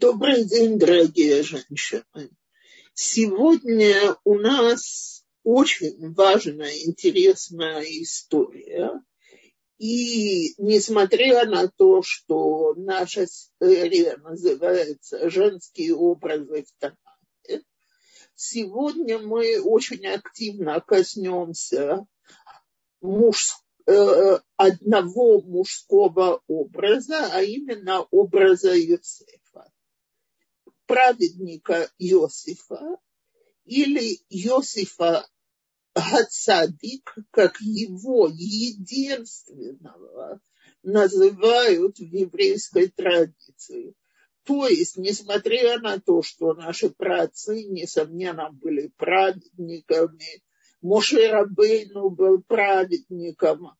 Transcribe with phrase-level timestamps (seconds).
[0.00, 2.30] Добрый день, дорогие женщины.
[2.94, 8.92] Сегодня у нас очень важная, интересная история.
[9.78, 13.26] И несмотря на то, что наша
[13.60, 17.64] серия называется «Женские образы в Танахе»,
[18.36, 22.06] сегодня мы очень активно коснемся
[23.00, 29.64] мужского Э, одного мужского образа, а именно образа Иосифа.
[30.88, 32.96] Праведника Иосифа
[33.66, 35.28] или Иосифа
[35.94, 40.40] Гацадик, как его единственного
[40.82, 43.94] называют в еврейской традиции.
[44.44, 50.42] То есть, несмотря на то, что наши праотцы, несомненно, были праведниками,
[50.80, 53.76] Моше Рабейну был праведником,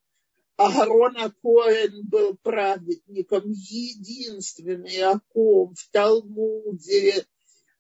[0.59, 7.25] Агарона Коэн был праведником, единственный, о ком в Талмуде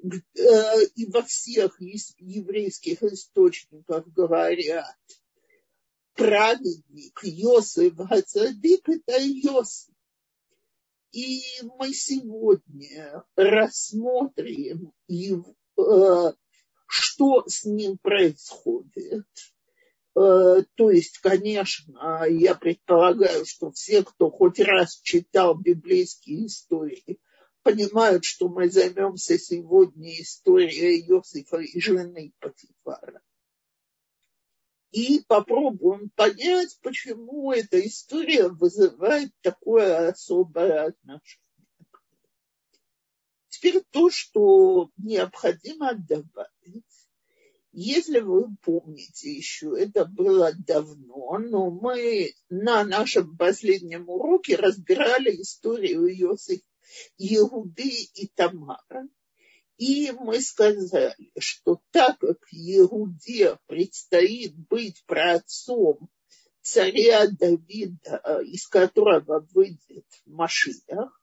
[0.00, 4.96] э, и во всех еврейских источниках говорят.
[6.14, 9.92] Праведник Йосиф Гацадик– это Йосиф.
[11.10, 16.32] И мы сегодня рассмотрим э,
[16.86, 19.26] что с ним происходит.
[20.18, 27.20] Э, то есть, конечно, я предполагаю, что все, кто хоть раз читал библейские истории,
[27.62, 33.20] понимают, что мы займемся сегодня историей Иосифа и жены Патифара.
[34.90, 41.44] И попробуем понять, почему эта история вызывает такое особое отношение.
[43.50, 47.07] Теперь то, что необходимо добавить.
[47.72, 56.08] Если вы помните еще, это было давно, но мы на нашем последнем уроке разбирали историю
[56.08, 56.64] Иосифа,
[57.18, 59.06] Иуды и Тамара.
[59.76, 66.08] И мы сказали, что так как Иуде предстоит быть праотцом
[66.62, 71.22] царя Давида, из которого выйдет Машиах,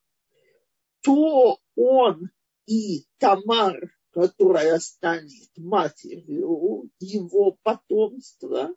[1.02, 2.30] то он
[2.66, 8.74] и Тамар, которая станет матерью его потомства,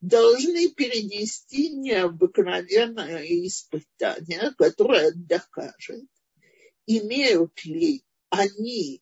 [0.00, 6.02] должны перенести необыкновенное испытание, которое докажет,
[6.86, 9.00] имеют ли они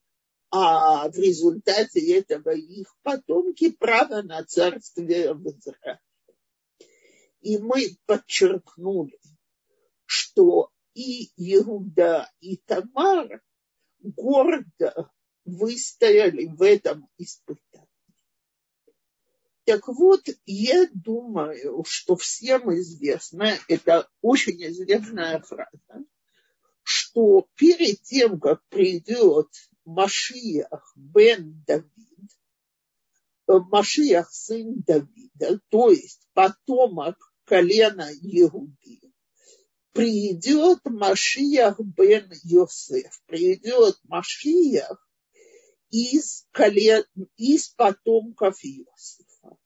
[0.55, 5.99] а в результате этого их потомки право на царствие в Израиле.
[7.41, 9.19] И мы подчеркнули,
[10.05, 13.43] что и Иуда, и Тамар
[14.01, 15.11] гордо
[15.45, 17.89] выстояли в этом испытании.
[19.65, 26.05] Так вот, я думаю, что всем известно, это очень известная фраза,
[26.83, 29.49] что перед тем, как придет
[29.85, 31.93] Машиах бен Давид,
[33.47, 39.01] Машиах сын Давида, то есть потомок колена Иуды,
[39.93, 45.09] придет Машиях бен Йосеф, придет Машиях
[45.93, 47.05] из, колен,
[47.37, 49.57] из потомков Иосифа.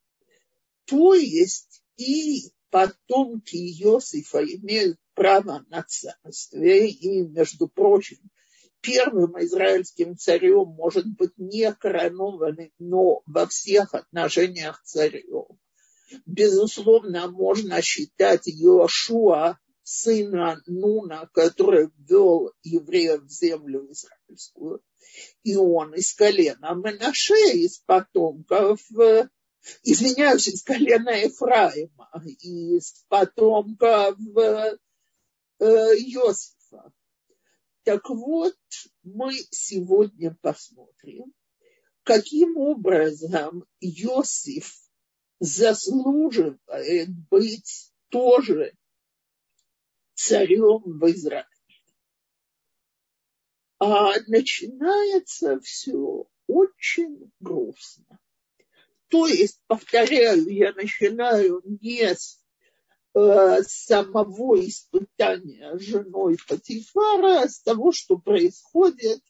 [0.85, 8.19] То есть и потомки Иосифа имеют право на царствие, и, между прочим,
[8.81, 15.47] первым израильским царем может быть не коронованным, но во всех отношениях царем.
[16.27, 24.83] Безусловно, можно считать Иошуа сына Нуна, который ввел евреев в землю израильскую.
[25.45, 28.81] И он из колена Менаше, из потомков,
[29.85, 32.11] извиняюсь, из колена Ефраима,
[32.41, 34.19] из потомков
[35.61, 36.93] Иосифа.
[37.85, 38.57] Так вот,
[39.05, 41.33] мы сегодня посмотрим,
[42.03, 44.75] каким образом Иосиф
[45.39, 48.73] заслуживает быть тоже
[50.17, 51.47] царем в Израиле.
[53.79, 58.19] А начинается все очень грустно.
[59.09, 62.43] То есть, повторяю, я начинаю не с
[63.15, 69.21] э, самого испытания женой Патифара, а с того, что происходит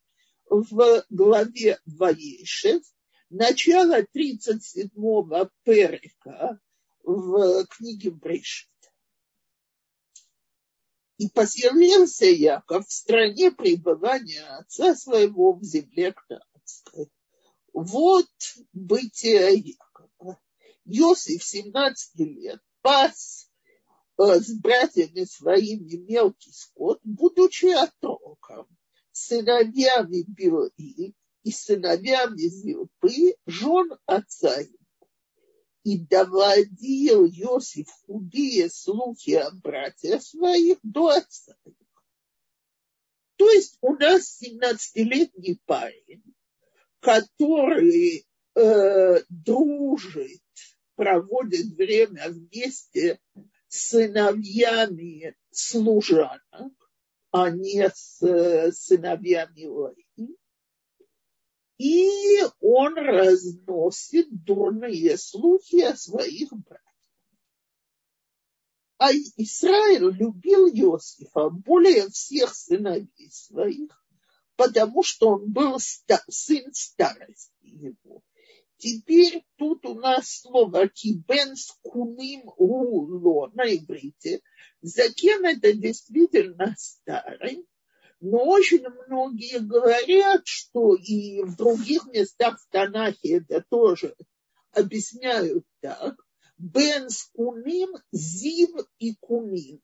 [0.49, 2.82] в главе Ваишев,
[3.29, 6.61] начало 37-го перика
[7.03, 8.71] в книге Брешит.
[11.19, 17.11] И поселился Яков в стране пребывания отца своего в земле Кнаанской.
[17.73, 18.29] Вот
[18.73, 20.39] бытие Якова.
[20.85, 23.51] Иосиф 17 лет пас
[24.19, 28.69] э, с братьями своими мелкий скот, будучи отроком.
[29.13, 34.86] сыновьями Билы и сыновьями Зилпы жен отца его.
[35.87, 41.55] И доводил Иосиф худые слухи о братьях своих до отца
[43.37, 46.25] То есть у нас 17-летний парень,
[46.99, 50.43] который э, дружит,
[50.97, 53.21] проводит время вместе
[53.69, 56.73] с сыновьями служанок,
[57.31, 60.37] а не с э, сыновьями Лаи.
[61.78, 66.87] И он разносит дурные слухи о своих братьях.
[68.99, 73.90] А Израиль любил Иосифа более всех сыновей своих,
[74.56, 78.22] потому что он был сын старости его.
[78.79, 84.40] Теперь тут у нас слово кибен с куним уло на иврите.
[84.81, 87.67] Закен это действительно старый,
[88.21, 94.15] но очень многие говорят, что и в других местах в Танахе это тоже
[94.73, 96.17] объясняют так.
[96.59, 99.81] Бен с куним, зив и куним.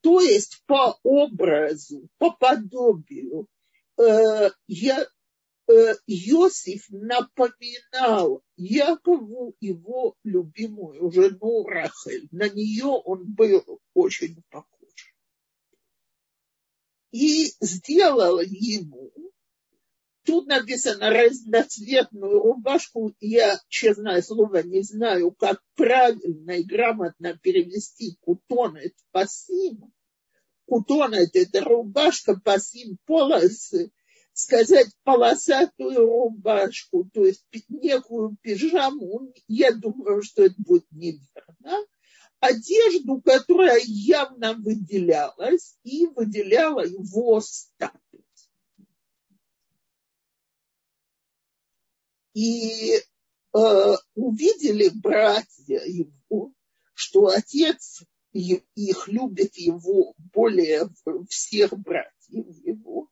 [0.00, 3.48] То есть по образу, по подобию.
[3.98, 4.50] Э,
[5.68, 12.28] э, Иосиф напоминал Якову его любимую жену Рахель.
[12.30, 14.75] На нее он был очень похож
[17.16, 19.10] и сделал ему,
[20.24, 28.94] тут написано разноцветную рубашку, я, честное слово, не знаю, как правильно и грамотно перевести кутонет
[29.12, 29.92] пасим.
[30.66, 33.92] Кутонет– это рубашка, пасим– полосы,
[34.34, 41.86] сказать полосатую рубашку, то есть некую пижаму, я думаю, что это будет неверно
[42.40, 48.20] одежду, которая явно выделялась и выделяла его статус.
[52.34, 52.92] И
[53.54, 56.52] э, увидели братья его,
[56.94, 58.02] что отец
[58.32, 60.90] их любит его более
[61.30, 63.08] всех братьев его,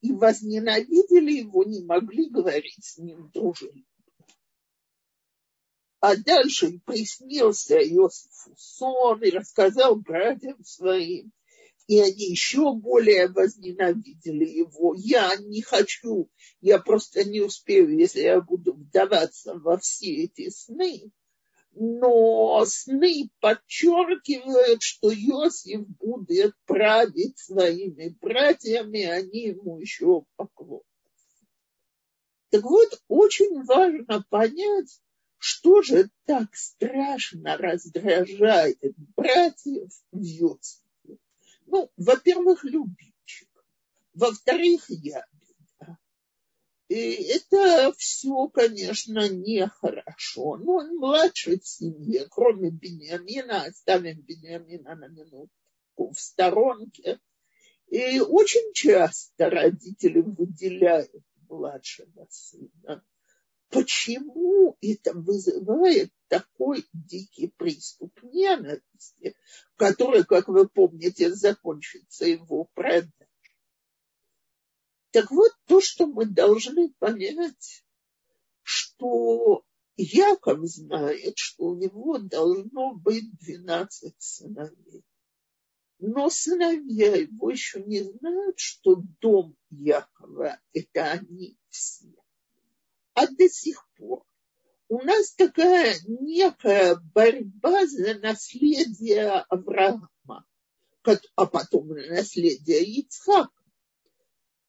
[0.00, 3.84] и возненавидели его, не могли говорить с ним дружелюбно.
[6.02, 11.30] А дальше приснился Иосифу сон и рассказал братьям своим.
[11.86, 14.96] И они еще более возненавидели его.
[14.96, 16.28] Я не хочу,
[16.60, 21.12] я просто не успею, если я буду вдаваться во все эти сны.
[21.70, 30.84] Но сны подчеркивают, что Иосиф будет править своими братьями, они ему еще поклонятся.
[32.50, 35.00] Так вот, очень важно понять,
[35.42, 38.78] что же так страшно раздражает
[39.16, 41.18] братьев в Йосифе?
[41.66, 43.48] Ну, во-первых, любимчик.
[44.14, 45.98] Во-вторых, ябеда.
[46.86, 46.94] И
[47.34, 50.58] это все, конечно, нехорошо.
[50.58, 57.18] Но он младший в семье, кроме Бениамина, оставим Бениамина на минутку в сторонке.
[57.88, 63.02] И очень часто родители выделяют младшего сына
[63.72, 69.34] почему это вызывает такой дикий приступ ненависти,
[69.76, 73.10] который, как вы помните, закончится его продажей.
[75.10, 77.84] Так вот, то, что мы должны понять,
[78.62, 79.64] что
[79.96, 85.04] Яков знает, что у него должно быть 12 сыновей.
[85.98, 92.21] Но сыновья его еще не знают, что дом Якова– это они все.
[93.14, 94.24] А до сих пор
[94.88, 100.44] у нас такая некая борьба за наследие Авраама,
[101.34, 103.50] а потом наследие Ицхака.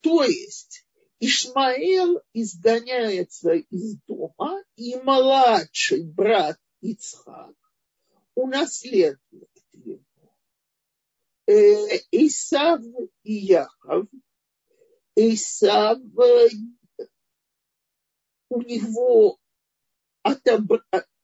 [0.02, 0.86] То есть
[1.20, 7.56] Ишмаэл изгоняется из дома, и младший брат Ицхак
[8.36, 10.04] унаследует его.
[11.48, 12.82] Э, Исав
[13.24, 14.08] и Яков.
[15.16, 16.00] Исав
[18.54, 19.40] у него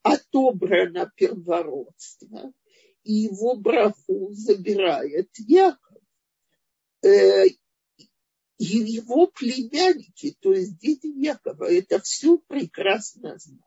[0.02, 2.52] отобрано первородство,
[3.04, 6.02] и его браху забирает Яков.
[7.02, 7.46] Э,
[8.58, 13.64] его племянники, то есть дети Якова, это все прекрасно знают.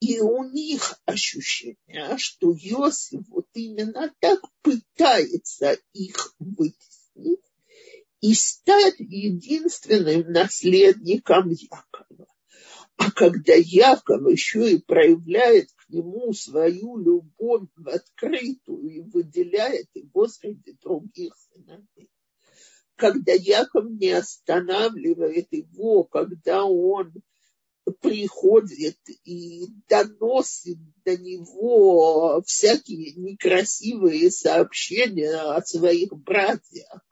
[0.00, 7.51] И у них ощущение, что Иосиф вот именно так пытается их вытеснить,
[8.22, 12.28] и стать единственным наследником Якова.
[12.96, 20.28] А когда Яков еще и проявляет к нему свою любовь в открытую и выделяет его
[20.28, 22.10] среди других сыновей,
[22.94, 27.12] когда Яков не останавливает его, когда он
[28.00, 37.02] приходит и доносит до него всякие некрасивые сообщения о своих братьях.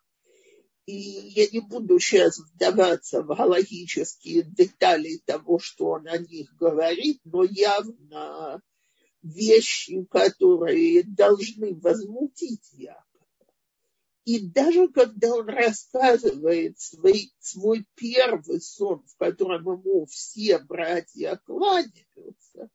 [0.91, 7.21] И я не буду сейчас вдаваться в галогические детали того, что он о них говорит,
[7.23, 8.61] но явно
[9.23, 13.05] вещи, которые должны возмутить Якова.
[14.25, 22.69] И даже когда он рассказывает свой, свой первый сон, в котором ему все братья кланяются,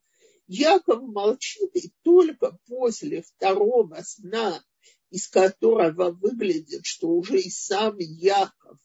[0.48, 4.64] Яков молчит, и только после второго сна,
[5.10, 8.78] из которого выглядит, что уже и сам Яков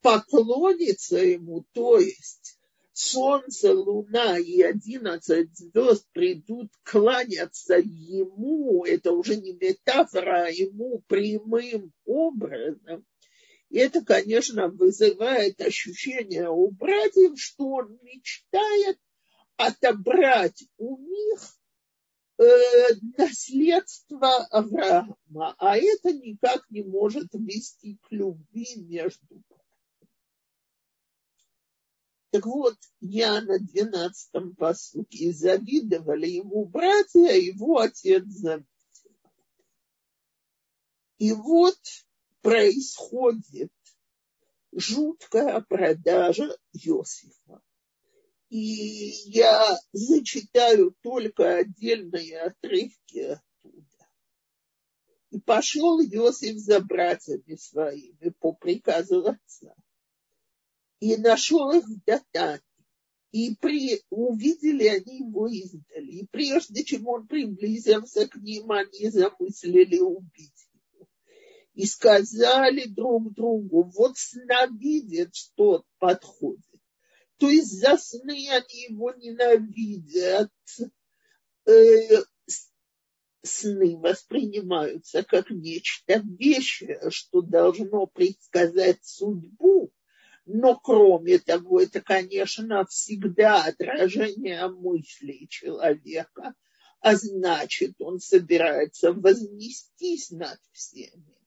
[0.00, 2.58] поклонится ему, то есть
[2.92, 11.92] солнце, луна и одиннадцать звезд придут кланяться ему, это уже не метафора, а ему прямым
[12.04, 13.04] образом.
[13.70, 18.98] И это, конечно, вызывает ощущение у братьев, что он мечтает
[19.56, 21.40] отобрать у них
[22.38, 29.42] наследство Авраама, а это никак не может вести к любви между
[32.34, 38.66] так вот, я на двенадцатом посуке завидовали ему братья, а его отец заметил.
[41.18, 41.78] И вот
[42.42, 43.70] происходит
[44.72, 47.62] жуткая продажа Иосифа.
[48.50, 48.58] И
[49.26, 54.08] я зачитаю только отдельные отрывки оттуда.
[55.30, 59.74] И пошел Иосиф за братьями своими по приказу отца
[61.04, 62.62] и нашел их в Датане.
[63.30, 66.12] И при, увидели они его издали.
[66.20, 71.08] И прежде чем он приблизился к ним, они замыслили убить его.
[71.74, 76.73] И сказали друг другу, вот сновидец что подходит.
[77.38, 80.50] То есть за сны они его ненавидят.
[81.66, 82.22] Э,
[83.42, 89.92] сны воспринимаются как нечто вещее, что должно предсказать судьбу
[90.46, 96.54] но кроме того, это, конечно, всегда отражение мыслей человека,
[97.00, 101.38] а значит, он собирается вознестись над всеми.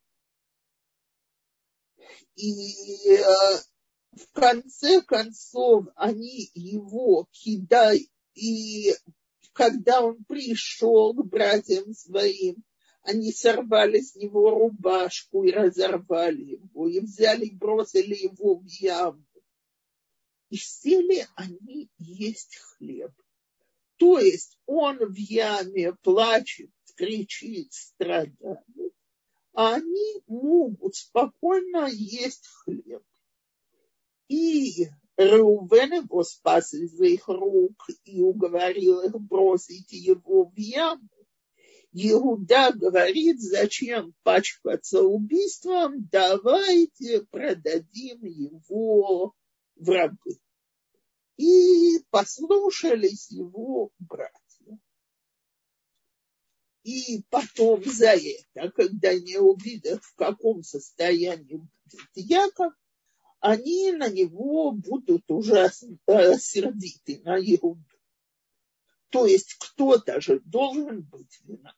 [2.35, 3.23] И э,
[4.17, 8.93] в конце концов они его кидают, и
[9.53, 12.63] когда он пришел к братьям своим,
[13.01, 19.23] они сорвали с него рубашку и разорвали его, и взяли бросили его в яму.
[20.49, 23.11] И сели они есть хлеб.
[23.97, 28.93] То есть он в яме плачет, кричит, страдает,
[29.53, 33.03] а они могут спокойно есть хлеб.
[34.27, 41.09] И Реувен его спас из их рук и уговорил их бросить его в яму.
[41.93, 49.33] Иуда говорит, зачем пачкаться убийством, давайте продадим его
[49.75, 50.39] в рабы.
[51.37, 54.79] И послушались его братья.
[56.83, 62.73] И потом за это, когда не увидят, в каком состоянии будет Яков,
[63.39, 67.83] они на него будут ужасно э, сердиты, на Иуду.
[69.09, 71.75] То есть кто-то же должен быть виноват.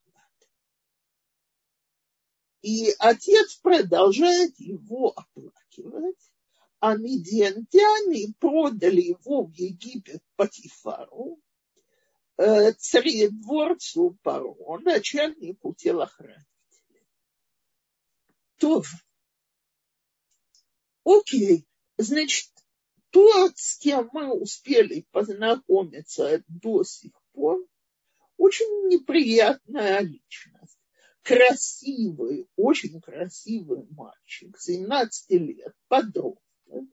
[2.62, 6.32] И отец продолжает его оплакивать,
[6.80, 11.40] а медиантяне продали его в Египет Патифару,
[12.38, 16.46] э, царедворцу Паро, начальнику телохранителей.
[18.58, 18.84] То,
[21.10, 21.66] окей,
[21.98, 22.50] значит,
[23.10, 27.66] тот, с кем мы успели познакомиться до сих пор,
[28.38, 30.78] очень неприятная личность.
[31.24, 36.86] Красивый, очень красивый мальчик, 17 лет, подросток,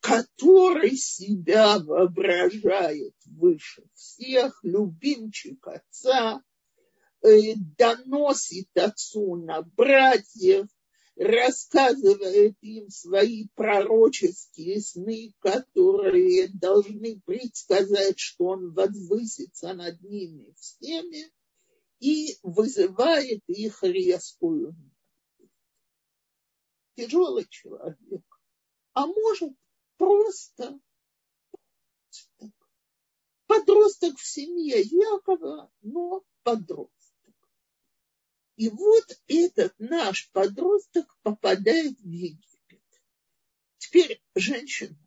[0.00, 6.42] который себя воображает выше всех, любимчик отца,
[7.22, 10.68] э, доносит отцу на братьев,
[11.18, 21.30] рассказывает им свои пророческие сны, которые должны предсказать, что он возвысится над ними всеми,
[21.98, 24.76] и вызывает их резкую
[26.94, 28.24] тяжелый человек,
[28.92, 29.52] а может
[29.96, 30.78] просто
[33.46, 36.97] подросток в семье Якова, но подросток.
[38.58, 42.82] И вот этот наш подросток попадает в Египет.
[43.78, 44.98] Теперь женщины,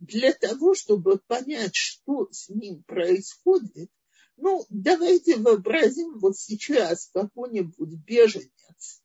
[0.00, 3.88] для того, чтобы понять, что с ним происходит,
[4.36, 9.00] ну, давайте вообразим вот сейчас какой-нибудь беженец,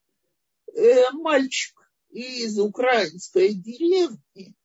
[0.73, 4.55] э, мальчик из украинской деревни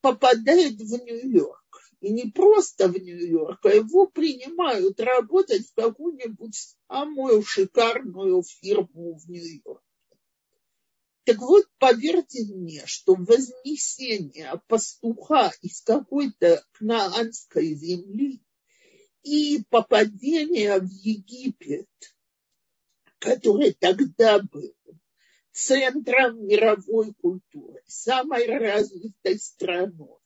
[0.00, 1.61] попадает в Нью-Йорк.
[2.02, 9.28] И не просто в Нью-Йорк, а его принимают работать в какую-нибудь самую шикарную фирму в
[9.28, 9.86] Нью-Йорке.
[11.22, 18.42] Так вот, поверьте мне, что вознесение пастуха из какой-то кнаанской земли
[19.22, 21.88] и попадение в Египет,
[23.20, 24.74] который тогда был
[25.52, 30.18] центром мировой культуры, самой развитой страной,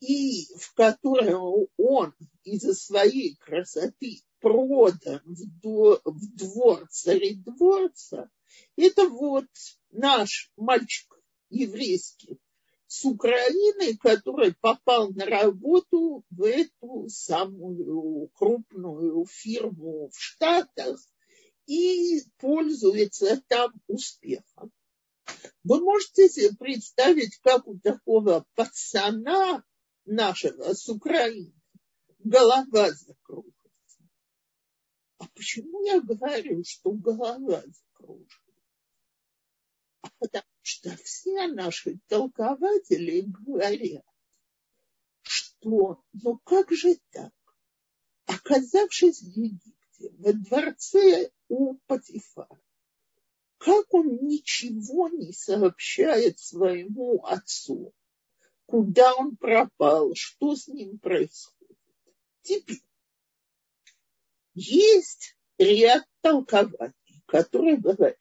[0.00, 2.14] и в котором он
[2.44, 8.30] из-за своей красоты продан в, двор, в двор царедворца,
[8.76, 9.46] это вот
[9.90, 12.38] наш мальчик еврейский
[12.86, 20.98] с Украины, который попал на работу в эту самую крупную фирму в Штатах
[21.66, 24.72] и пользуется там успехом.
[25.64, 29.62] Вы можете себе представить, как у такого пацана
[30.08, 31.54] нашего с Украины
[32.18, 34.02] голова закружится.
[35.18, 38.38] А почему я говорю, что голова закружится?
[40.02, 44.04] А потому что все наши толкователи говорят,
[45.22, 47.32] что ну как же так?
[48.26, 52.60] Оказавшись в Египте, во дворце у Патифара,
[53.58, 57.92] как он ничего не сообщает своему отцу,
[58.68, 61.78] куда он пропал, что с ним происходит.
[62.42, 62.82] Теперь
[64.52, 66.92] есть ряд толкований,
[67.26, 68.18] которые говорят,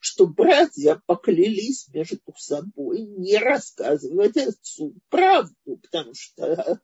[0.00, 6.82] что братья поклялись между собой не рассказывать отцу правду, потому что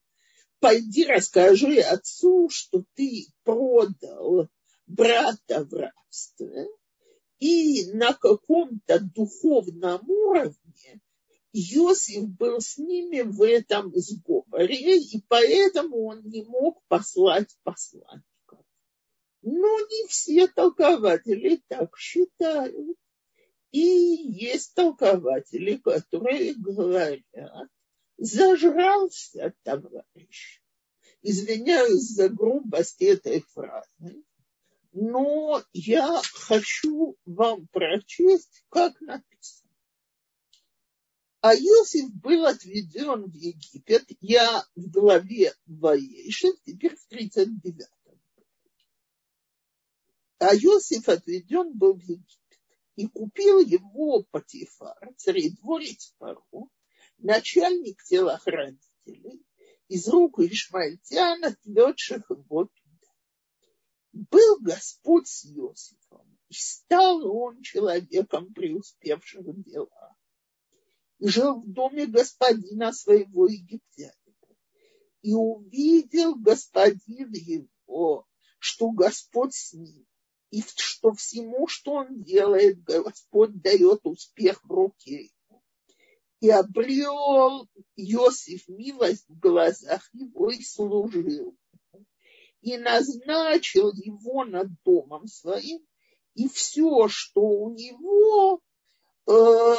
[0.58, 4.48] пойди расскажи отцу, что ты продал
[4.86, 6.66] брата в рабстве,
[7.40, 10.63] и на каком-то духовном уровне
[11.56, 18.66] Иосиф был с ними в этом сговоре, и поэтому он не мог послать посланников.
[19.42, 22.96] Но не все толкователи так считают.
[23.70, 27.68] И есть толкователи, которые говорят,
[28.16, 30.60] зажрался товарищ.
[31.22, 34.24] Извиняюсь за грубость этой фразы,
[34.90, 39.63] но я хочу вам прочесть, как написано.
[41.46, 47.86] А Иосиф был отведен в Египет, я в главе Ваейшев, теперь в 39
[50.38, 52.60] А Иосиф отведен был в Египет
[52.96, 56.40] и купил его Патифар, царедворец Паро,
[57.18, 59.44] начальник телохранителей,
[59.88, 63.12] из рук Ишмальтян, отведших его туда.
[64.12, 70.16] Был Господь с Иосифом, и стал он человеком, преуспевшим в делах.
[71.26, 74.12] Жил в доме господина своего египтянина.
[75.22, 78.26] И увидел господин его,
[78.58, 80.06] что Господь с ним,
[80.50, 85.62] и что всему, что он делает, Господь дает успех в руке ему.
[86.40, 91.56] И обрел Иосиф милость в глазах его и служил.
[92.60, 95.80] И назначил его над домом своим,
[96.34, 98.60] и все, что у него,
[99.26, 99.74] э,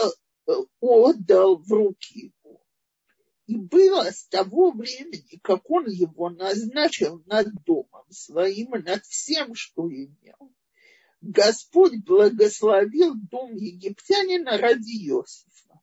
[0.79, 2.61] отдал в руки его.
[3.47, 9.53] И было с того времени, как он его назначил над домом своим и над всем,
[9.53, 10.51] что имел,
[11.21, 15.81] Господь благословил дом египтянина ради Иосифа.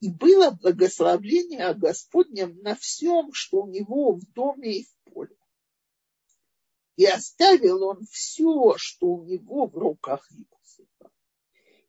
[0.00, 5.36] И было благословление о Господнем на всем, что у него в доме и в поле.
[6.96, 11.10] И оставил он все, что у него в руках Иосифа.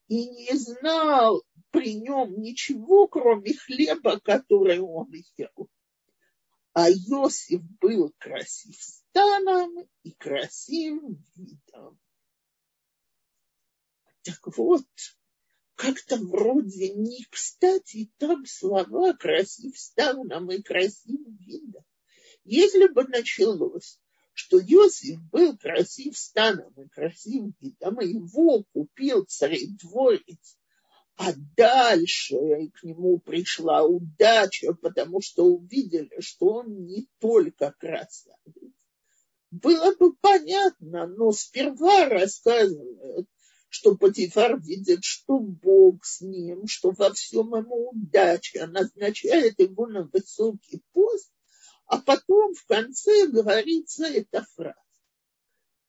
[0.07, 5.69] И не знал при нем ничего, кроме хлеба, который он ел.
[6.73, 11.01] А Иосиф был красив станом и красив
[11.35, 11.99] видом.
[14.23, 14.85] Так вот,
[15.75, 21.83] как-то вроде не кстати там слова красив станом и красив видом.
[22.43, 23.99] Если бы началось,
[24.33, 30.58] что Иосиф был красив станом и красив видом, и его купил царедворец,
[31.19, 32.37] а дальше
[32.75, 38.73] к нему пришла удача, потому что увидели, что он не только красавец.
[39.51, 43.27] Было бы понятно, но сперва рассказывают,
[43.67, 50.03] что Патифар видит, что Бог с ним, что во всем ему удача, назначает его на
[50.03, 51.33] высокий пост,
[51.85, 54.73] а потом в конце говорится эта фраза.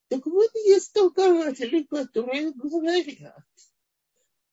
[0.08, 3.44] Так вот, есть толкователи, которые говорят,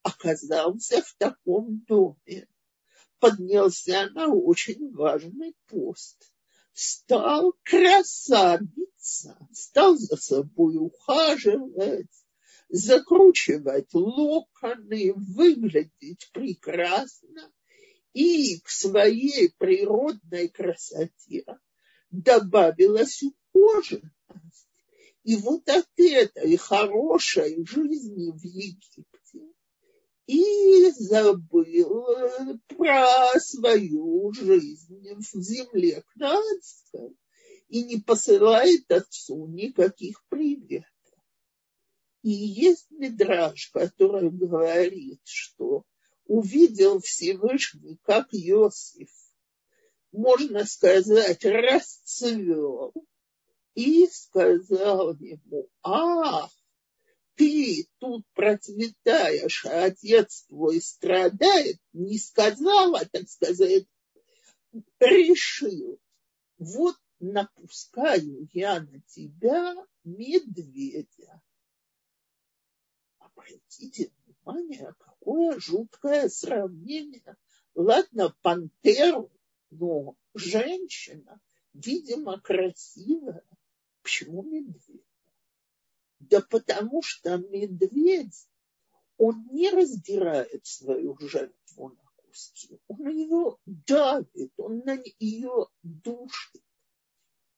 [0.07, 2.47] оказался в таком доме,
[3.19, 6.31] поднялся на очень важный пост,
[6.73, 12.07] стал красавиться, стал за собой ухаживать,
[12.69, 17.51] закручивать локоны, выглядеть прекрасно
[18.13, 21.45] и к своей природной красоте
[22.11, 23.21] добавилась
[23.53, 24.67] ухоженность.
[25.23, 29.03] И вот от этой хорошей жизни в Египте
[30.27, 37.17] и забыл про свою жизнь в земле Кнаанской
[37.69, 40.91] и не посылает отцу никаких приветов.
[42.23, 45.83] И есть Мидраж, который говорит, что
[46.25, 49.09] увидел Всевышний, как Иосиф,
[50.11, 52.93] можно сказать, расцвел,
[53.75, 56.51] и сказал ему, ах,
[57.37, 63.85] ты тут процветаешь, а отец твой страдает, не сказала, так сказать,
[64.99, 65.99] решил,
[66.57, 71.41] вот напускаю я на тебя медведя.
[73.19, 77.37] Обратите внимание, какое жуткое сравнение.
[77.75, 79.31] Ладно, пантеру,
[79.69, 81.39] но женщина,
[81.73, 83.45] видимо, красивая.
[84.01, 85.06] Почему медведь?
[86.19, 88.47] Да потому что медведь,
[89.17, 96.63] он не раздирает свою жертву на куски, он ее давит, он на ее душит.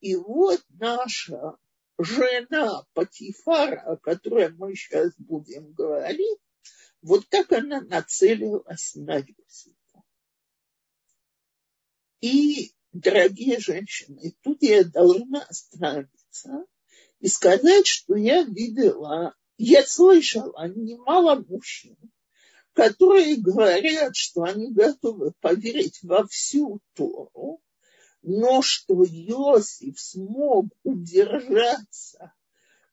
[0.01, 1.57] И вот наша
[1.97, 6.39] жена Патифара, о которой мы сейчас будем говорить,
[7.01, 10.03] вот так она нацелилась на Юсифа.
[12.21, 16.65] И, дорогие женщины, тут я должна остановиться
[17.19, 21.97] и сказать, что я видела, я слышала немало мужчин,
[22.73, 27.61] которые говорят, что они готовы поверить во всю Тору,
[28.21, 32.33] но что Иосиф смог удержаться,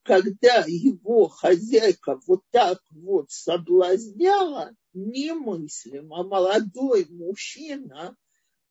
[0.03, 6.23] когда его хозяйка вот так вот соблазняла, немыслимо.
[6.23, 8.17] Молодой мужчина,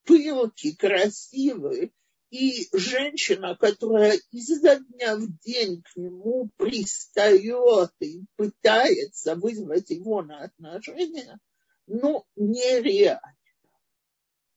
[0.05, 1.93] пылкий, красивый,
[2.29, 10.43] и женщина, которая изо дня в день к нему пристает и пытается вызвать его на
[10.43, 11.39] отношения,
[11.87, 13.35] ну, нереально.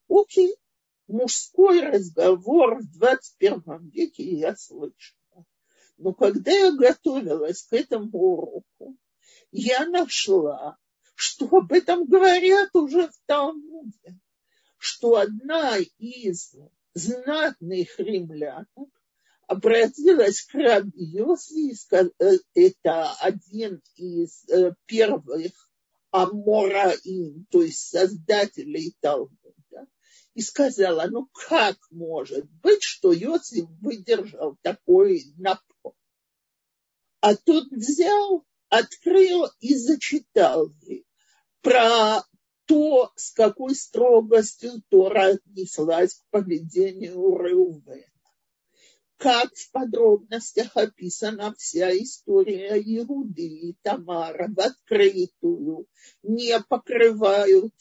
[0.08, 0.56] Окей,
[1.06, 5.44] мужской разговор в 21 веке я слышала.
[5.98, 8.96] Но когда я готовилась к этому уроку,
[9.50, 10.78] я нашла,
[11.14, 14.18] что об этом говорят уже в Талмуде,
[14.78, 16.54] что одна из
[16.98, 18.88] знатных римлянок
[19.46, 25.70] обратилась к Раби Йоси, э, это один из э, первых
[26.10, 29.86] Амораим, то есть создателей Талмуда,
[30.34, 35.94] и сказала, ну как может быть, что Йосиф выдержал такой напор?
[37.20, 41.06] А тот взял, открыл и зачитал ей
[41.62, 42.22] про
[42.68, 48.04] то, с какой строгостью Тора отнеслась к поведению Реувена.
[49.16, 55.86] Как в подробностях описана вся история Иуды и Тамара в открытую,
[56.22, 57.74] не покрывают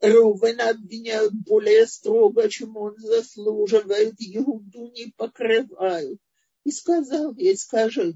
[0.00, 6.18] Рувена обвиняют более строго, чем он заслуживает, Иуду не покрывают.
[6.64, 8.14] И сказал ей, скажи,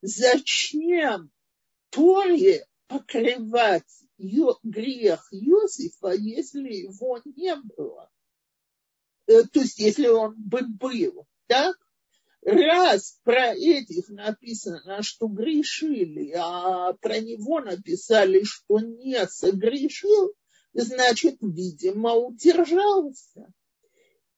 [0.00, 1.30] зачем
[1.90, 3.84] Торе покрывать
[4.62, 8.10] грех Иосифа, если его не было.
[9.26, 11.76] Э, то есть, если он бы был, так?
[12.44, 20.32] Раз про этих написано, что грешили, а про него написали, что не согрешил,
[20.72, 23.52] значит, видимо, удержался.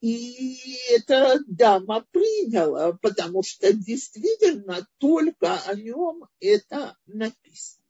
[0.01, 0.59] И
[0.91, 7.84] эта дама приняла, потому что действительно только о нем это написано.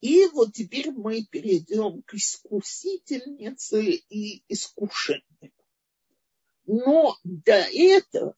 [0.00, 5.52] И вот теперь мы перейдем к искусительнице и искушению.
[6.66, 8.36] Но до этого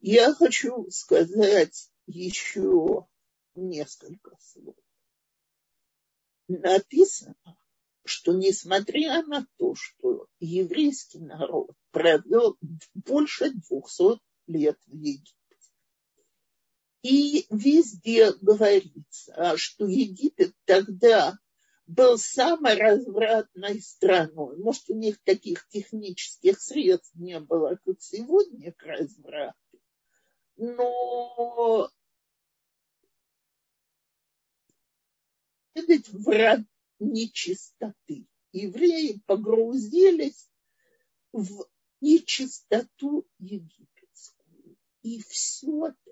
[0.00, 3.06] я хочу сказать еще
[3.54, 4.76] несколько слов.
[6.48, 7.58] Написано,
[8.04, 12.56] что несмотря на то, что еврейский народ провел
[12.94, 15.34] больше двухсот лет в Египте,
[17.08, 21.38] И везде говорится, что Египет тогда
[21.86, 24.58] был самой развратной страной.
[24.58, 29.80] Может, у них таких технических средств не было, как сегодня, к разврату.
[30.56, 31.88] Но
[35.74, 36.62] этот враг
[36.98, 38.26] нечистоты.
[38.50, 40.50] Евреи погрузились
[41.30, 41.68] в
[42.00, 44.76] нечистоту египетскую.
[45.02, 46.05] И все-таки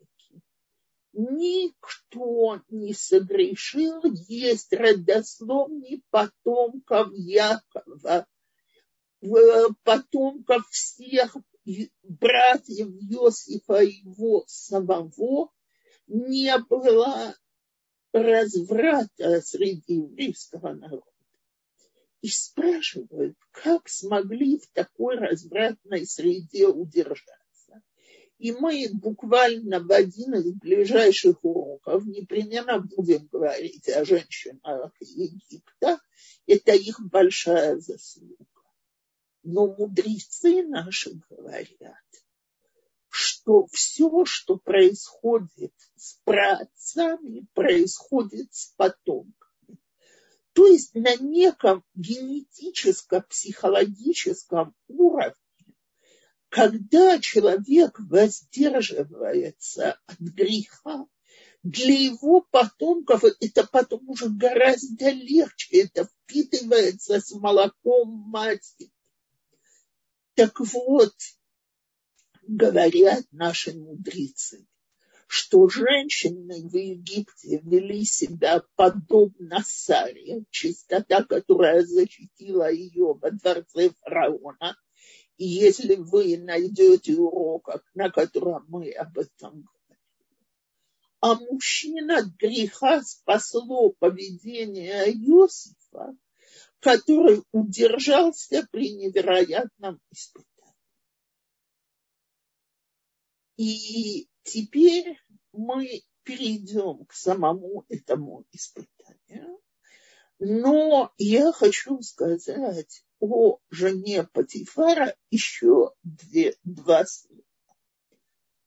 [1.15, 8.27] никто не согрешил, есть родословный потомков Якова,
[9.83, 11.37] потомков всех
[12.03, 15.51] братьев Иосифа и его самого,
[16.07, 17.35] не было
[18.13, 21.11] разврата среди еврейского народа.
[22.21, 27.44] И спрашивают, как смогли в такой развратной среде удержать.
[28.45, 35.99] И мы буквально в один из ближайших уроков непременно будем говорить о женщинах Египта.
[36.47, 38.45] Это их большая заслуга.
[39.45, 42.05] Но мудрецы наши говорят,
[43.09, 49.79] что все, что происходит с праотцами, происходит с потомками.
[50.53, 55.35] То есть на неком генетическо-психологическом уровне
[56.55, 61.05] когда человек воздерживается от греха,
[61.65, 68.93] для его потомков это потом уже гораздо легче, это впитывается с молоком матери.
[70.35, 71.13] Так вот,
[72.47, 74.65] говорят наши мудрецы,
[75.27, 84.77] что женщины в Египте вели себя подобно Саре, чистота, которая защитила ее во дворце фараона,
[85.37, 89.75] если вы найдете урок, на котором мы об этом говорим,
[91.21, 96.17] а мужчина греха спасло поведение Иосифа,
[96.81, 100.45] который удержался при невероятном испытании.
[103.57, 105.19] И теперь
[105.53, 109.61] мы перейдем к самому этому испытанию.
[110.39, 117.43] Но я хочу сказать о жене Патифара еще две, два слова.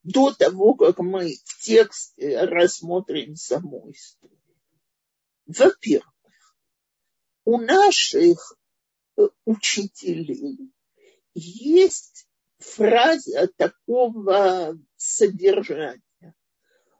[0.04, 4.38] До того, как мы в тексте рассмотрим саму историю.
[5.46, 6.58] Во-первых,
[7.46, 8.58] у наших
[9.18, 10.72] э, учителей
[11.34, 16.02] есть фраза такого содержания,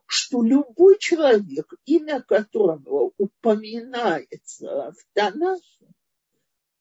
[0.06, 5.92] что любой человек, имя которого упоминается в Танахе,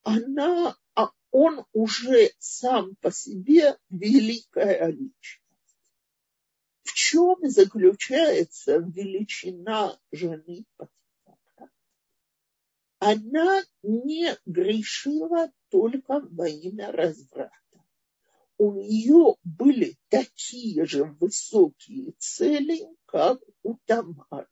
[0.08, 5.42] она, а он уже сам по себе великая личность.
[6.84, 11.72] В чем заключается величина жены Патифара?
[13.00, 17.52] Она не грешила только во имя разврата.
[18.58, 24.48] У нее были такие же высокие цели, как у Тамара.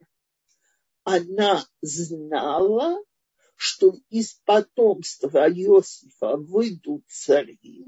[1.06, 3.02] Она знала,
[3.56, 7.86] что из потомства Иосифа выйдут цари,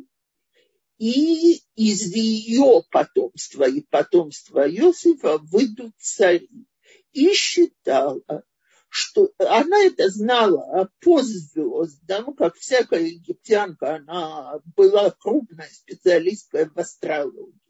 [0.98, 6.66] и из ее потомства и потомства Иосифа выйдут цари.
[7.12, 8.44] И считала,
[8.90, 17.67] что она это знала по звездам, как всякая египтянка, она была крупной специалисткой в астрологии.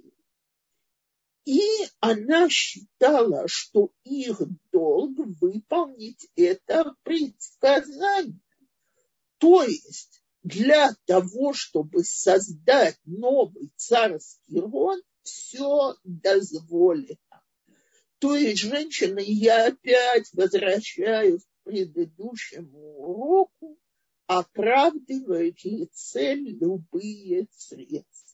[1.48, 1.62] И
[2.02, 4.42] она считала, что их
[4.74, 8.38] долг выполнить это предсказание.
[9.38, 17.16] То есть для того, чтобы создать новый царский род, все дозволено.
[18.20, 23.80] То есть, женщины, я опять возвращаюсь к предыдущему уроку,
[24.26, 28.27] оправдывает ли цель любые средства.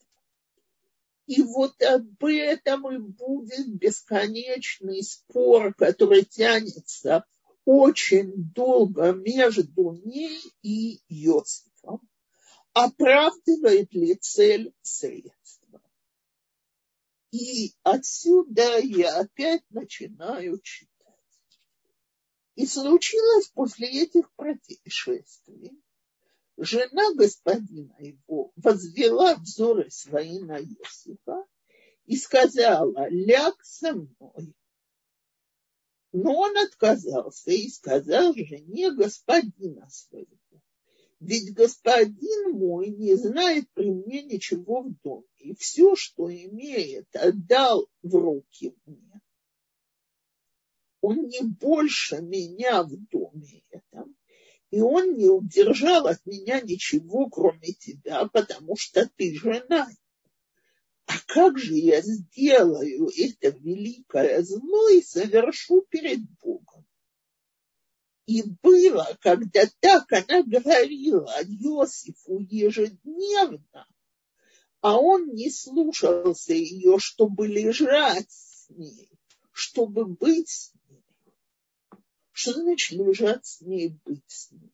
[1.26, 7.24] И вот об этом и будет бесконечный спор, который тянется
[7.64, 12.06] очень долго между ней и Иосифом.
[12.74, 15.80] Оправдывает ли цель средства?
[17.30, 20.90] И отсюда я опять начинаю читать.
[22.54, 25.82] И случилось после этих происшествий,
[26.56, 31.44] жена господина его возвела взоры свои на Иосифа
[32.06, 34.54] и сказала, ляг со мной.
[36.12, 40.38] Но он отказался и сказал жене господина своего,
[41.18, 47.88] ведь господин мой не знает при мне ничего в доме, и все, что имеет, отдал
[48.02, 49.20] в руки мне.
[51.00, 54.16] он не больше меня в доме этом,
[54.74, 59.88] и он не удержал от меня ничего, кроме тебя, потому что ты жена.
[61.06, 66.84] А как же я сделаю это великое зло и совершу перед Богом?
[68.26, 73.86] И было, когда так она говорила Иосифу ежедневно,
[74.80, 79.08] а он не слушался ее, чтобы лежать с ней,
[79.52, 80.72] чтобы быть.
[82.36, 84.72] Что значит лежать с ней, быть с ней?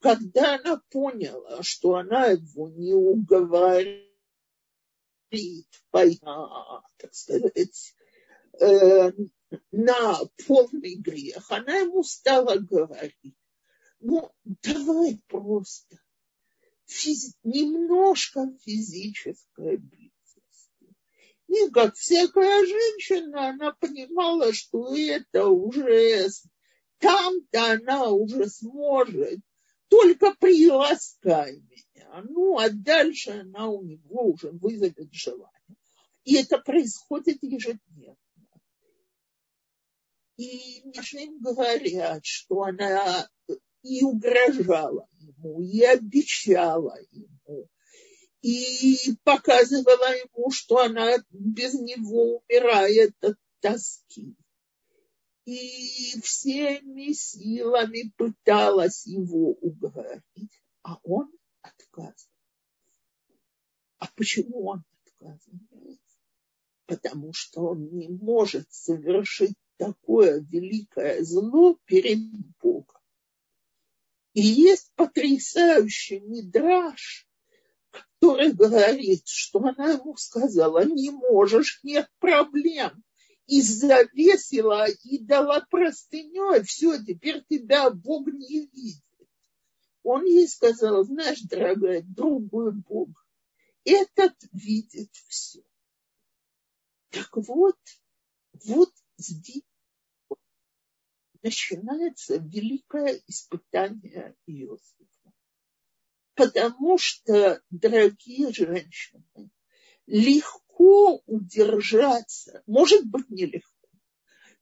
[0.00, 4.04] Когда она поняла, что она его не уговорит,
[5.30, 7.94] так сказать,
[8.60, 9.12] э,
[9.72, 13.34] на полный грех, она ему стала говорить,
[14.00, 15.98] ну, давай просто
[16.86, 20.94] физи- немножко физической близости.
[21.46, 26.28] И как всякая женщина, она понимала, что это уже
[26.98, 29.40] там-то она уже сможет,
[29.88, 32.22] только приласкай меня.
[32.28, 35.52] Ну, а дальше она у него уже вызовет желание.
[36.24, 38.16] И это происходит ежедневно.
[40.36, 43.28] И Мишим говорят, что она
[43.82, 47.68] и угрожала ему, и обещала ему,
[48.42, 54.36] и показывала ему, что она без него умирает от тоски.
[55.50, 61.32] И всеми силами пыталась его уговорить, а он
[61.62, 62.28] отказывает.
[63.96, 66.02] А почему он отказывает?
[66.84, 72.18] Потому что он не может совершить такое великое зло перед
[72.60, 73.00] Богом.
[74.34, 77.26] И есть потрясающий мидраж,
[77.90, 83.02] который говорит, что она ему сказала, не можешь, нет проблем.
[83.48, 89.02] И завесила, и дала простыней, все, теперь тебя Бог не видит.
[90.02, 93.08] Он ей сказал, знаешь, дорогая, другой Бог,
[93.84, 95.62] этот видит все.
[97.10, 97.78] Так вот,
[98.66, 99.62] вот здесь
[101.42, 105.32] начинается великое испытание Иосифа.
[106.34, 109.50] Потому что, дорогие женщины,
[110.06, 113.88] легко удержаться, может быть, нелегко,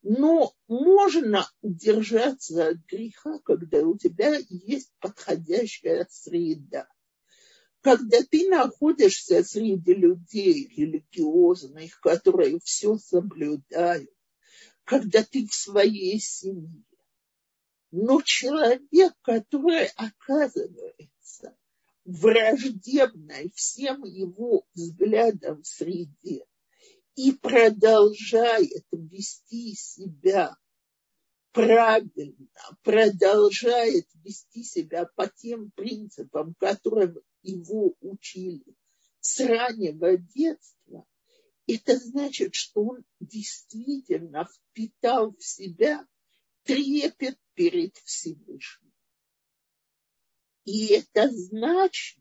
[0.02, 6.88] но можно удержаться от греха, когда у тебя есть подходящая среда.
[7.80, 14.10] Когда ты находишься среди людей религиозных, которые все соблюдают,
[14.84, 16.84] когда ты в своей семье.
[17.90, 21.56] Но человек, который оказывается
[22.06, 26.46] враждебной всем его взглядам среде
[27.16, 30.56] и продолжает вести себя
[31.52, 32.50] правильно,
[32.82, 38.76] продолжает вести себя по тем принципам, которым его учили
[39.20, 41.06] с раннего детства,
[41.66, 46.06] это значит, что он действительно впитал в себя
[46.62, 48.85] трепет перед Всевышним.
[50.66, 52.18] И это значит,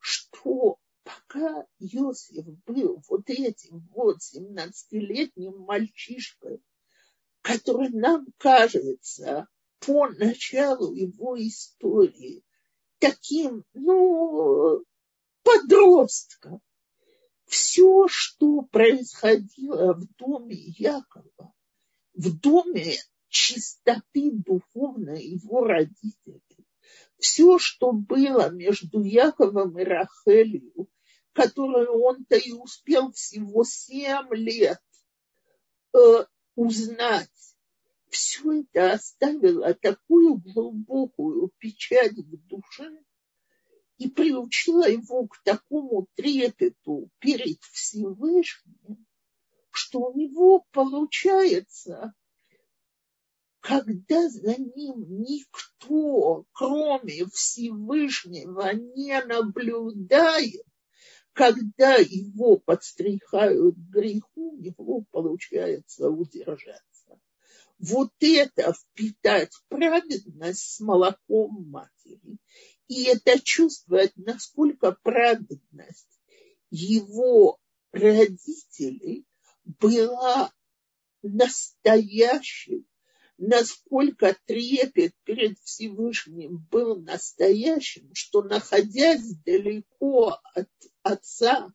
[0.00, 6.60] что пока Иосиф был вот этим вот 17-летним мальчишкой,
[7.40, 9.46] который нам кажется
[9.78, 12.44] по началу его истории
[12.98, 14.84] таким, ну,
[15.44, 16.60] подростком,
[17.46, 21.52] все, что происходило в доме Якова,
[22.14, 22.96] в доме
[23.28, 26.41] чистоты духовной его родителей,
[27.22, 30.88] все, что было между Яковом и Рахелью,
[31.32, 34.80] которую он-то и успел всего семь лет
[35.94, 36.24] э,
[36.56, 37.30] узнать,
[38.08, 42.90] все это оставило такую глубокую печать в душе,
[43.98, 49.06] и приучила его к такому трепету перед Всевышним,
[49.70, 52.14] что у него получается,
[53.62, 60.66] когда за ним никто, кроме Всевышнего, не наблюдает,
[61.32, 67.18] когда его подстрихают к греху, у получается удержаться.
[67.78, 72.38] Вот это впитать праведность с молоком матери
[72.92, 76.20] и это чувствует, насколько праведность
[76.70, 77.58] его
[77.92, 79.24] родителей
[79.64, 80.52] была
[81.22, 82.84] настоящей,
[83.38, 90.70] насколько трепет перед Всевышним был настоящим, что находясь далеко от
[91.02, 91.72] отца,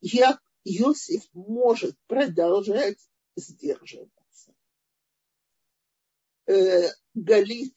[0.00, 2.98] я, Иосиф может продолжать
[3.36, 4.54] сдерживаться.
[6.46, 7.76] Э, Галит.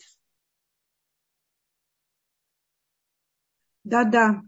[3.84, 4.41] Да-да.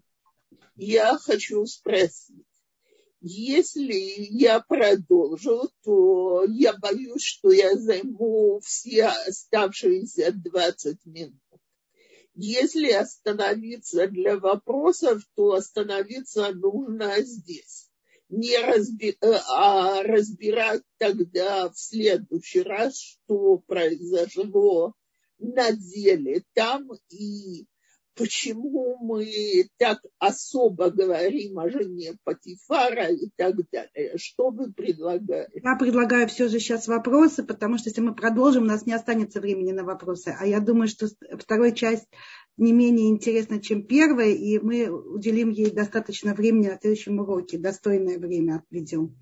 [0.75, 2.50] Я хочу спросить.
[3.23, 3.93] Если
[4.31, 11.39] я продолжу, то я боюсь, что я займу все оставшиеся 20 минут.
[12.33, 17.91] Если остановиться для вопросов, то остановиться нужно здесь.
[18.29, 19.15] Не разби...
[19.21, 24.95] Э, а разбирать тогда в следующий раз, что произошло
[25.37, 27.67] на деле там и
[28.21, 34.13] почему мы так особо говорим о жене Патифара и так далее.
[34.17, 35.61] Что вы предлагаете?
[35.63, 39.41] Я предлагаю все же сейчас вопросы, потому что если мы продолжим, у нас не останется
[39.41, 40.35] времени на вопросы.
[40.37, 41.07] А я думаю, что
[41.37, 42.07] вторая часть
[42.57, 48.19] не менее интересна, чем первая, и мы уделим ей достаточно времени на следующем уроке, достойное
[48.19, 49.15] время отведем.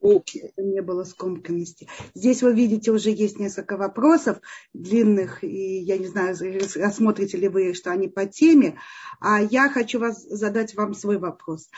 [0.00, 0.52] Okay.
[0.56, 1.88] Не было скомканности.
[2.14, 4.38] Здесь вы видите, уже есть несколько вопросов
[4.72, 6.36] длинных, и я не знаю,
[6.76, 8.78] рассмотрите ли вы, что они по теме.
[9.20, 11.68] А я хочу вас задать вам свой вопрос.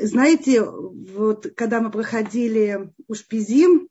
[0.00, 3.88] Знаете, вот когда мы проходили Ушпизим,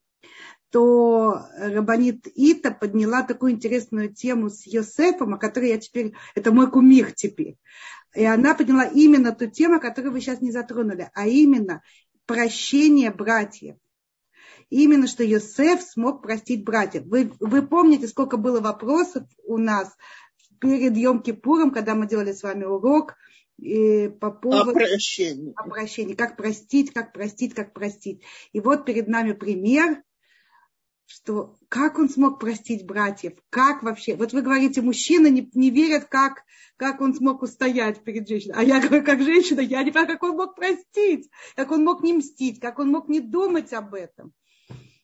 [0.71, 6.69] то Рабанит Ита подняла такую интересную тему с Йосефом, о которой я теперь, это мой
[6.69, 7.57] кумир теперь.
[8.15, 11.83] И она подняла именно ту тему, которую вы сейчас не затронули, а именно
[12.27, 13.77] прощение братьев.
[14.69, 17.05] Именно что Йосеф смог простить братьев.
[17.05, 19.95] Вы, вы помните, сколько было вопросов у нас
[20.59, 23.15] перед Йом-Кипуром, когда мы делали с вами урок
[23.57, 24.71] и по поводу...
[24.71, 25.53] О прощении.
[25.55, 26.13] О прощении.
[26.15, 28.21] Как простить, как простить, как простить.
[28.51, 30.03] И вот перед нами пример
[31.07, 36.05] что как он смог простить братьев, как вообще, вот вы говорите, мужчины не, не верят,
[36.05, 36.43] как,
[36.75, 40.23] как он смог устоять перед женщиной, а я говорю, как женщина, я не понимаю, как
[40.23, 44.33] он мог простить, как он мог не мстить, как он мог не думать об этом,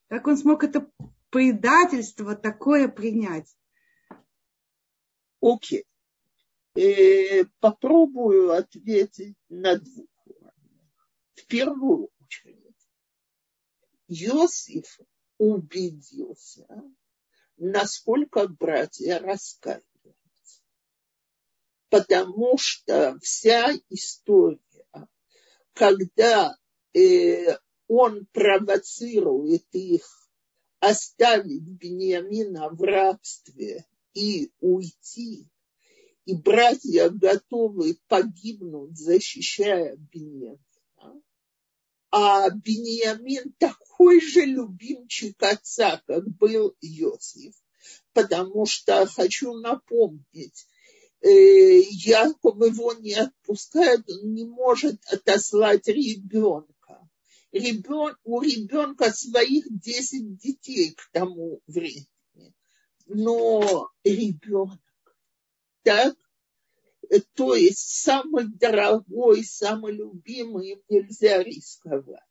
[0.09, 0.91] как он смог это
[1.29, 3.55] предательство такое принять.
[5.41, 5.79] Окей.
[5.79, 5.83] Okay.
[6.75, 10.07] Э, попробую ответить на двух.
[11.35, 12.75] В первую очередь,
[14.07, 14.99] Иосиф
[15.43, 16.67] убедился,
[17.57, 19.83] насколько братья раскаиваются.
[21.89, 24.59] Потому что вся история,
[25.73, 26.57] когда
[26.93, 30.29] э, он провоцирует их
[30.79, 35.47] оставить Бениамина в рабстве и уйти,
[36.25, 40.57] и братья готовы погибнуть, защищая Бениамина,
[42.15, 47.55] а Бениамин такой же любимчик отца, как был Иосиф.
[48.13, 50.67] Потому что хочу напомнить,
[51.21, 57.09] э, Яков его не отпускает, он не может отослать ребенка.
[57.51, 62.53] Ребен, у ребенка своих 10 детей к тому времени.
[63.07, 64.79] Но ребенок
[65.81, 66.15] так
[67.19, 72.21] то есть самый дорогой, самый любимый, им нельзя рисковать.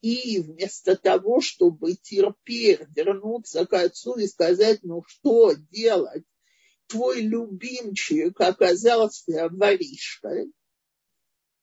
[0.00, 6.24] И вместо того, чтобы терпеть, вернуться к отцу и сказать, ну что делать,
[6.86, 10.52] твой любимчик оказался воришкой,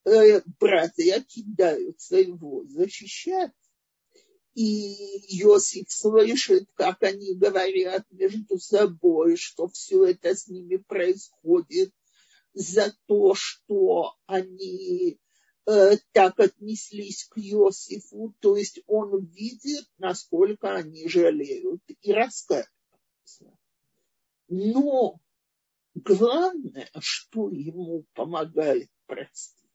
[0.05, 3.51] э, братья кидаются его защищать.
[4.53, 11.93] И Иосиф слышит, как они говорят между собой, что все это с ними происходит
[12.57, 15.19] за то, что они
[15.67, 23.57] э, так отнеслись к Иосифу, то есть он видит, насколько они жалеют и раскаиваются.
[24.47, 25.19] Но
[25.93, 29.65] главное, что ему помогает простить.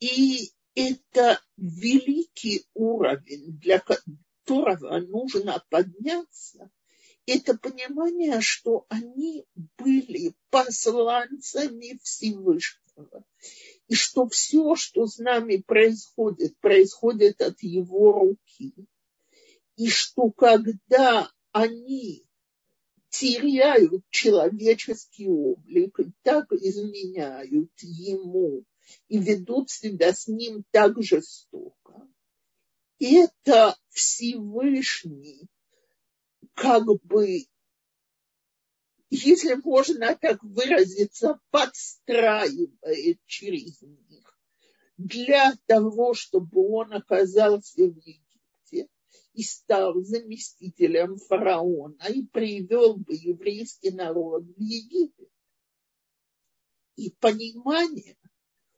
[0.00, 6.70] И это великий уровень, для которого нужно подняться–
[7.26, 9.46] это понимание, что они
[9.78, 13.24] были посланцами Всевышнего.
[13.88, 18.74] И что все, что с нами происходит, происходит от его руки.
[19.76, 22.24] И что когда они
[23.08, 28.64] теряют человеческий облик и так изменяют ему
[29.08, 32.08] и ведут себя с ним так жестоко,
[32.98, 35.48] это Всевышний
[36.54, 37.46] как бы,
[39.10, 44.38] если можно так выразиться, подстраивает через них
[44.96, 48.88] для того, чтобы он оказался в Египте
[49.32, 55.28] и стал заместителем фараона и привел бы еврейский народ в Египет.
[56.96, 58.16] И понимание,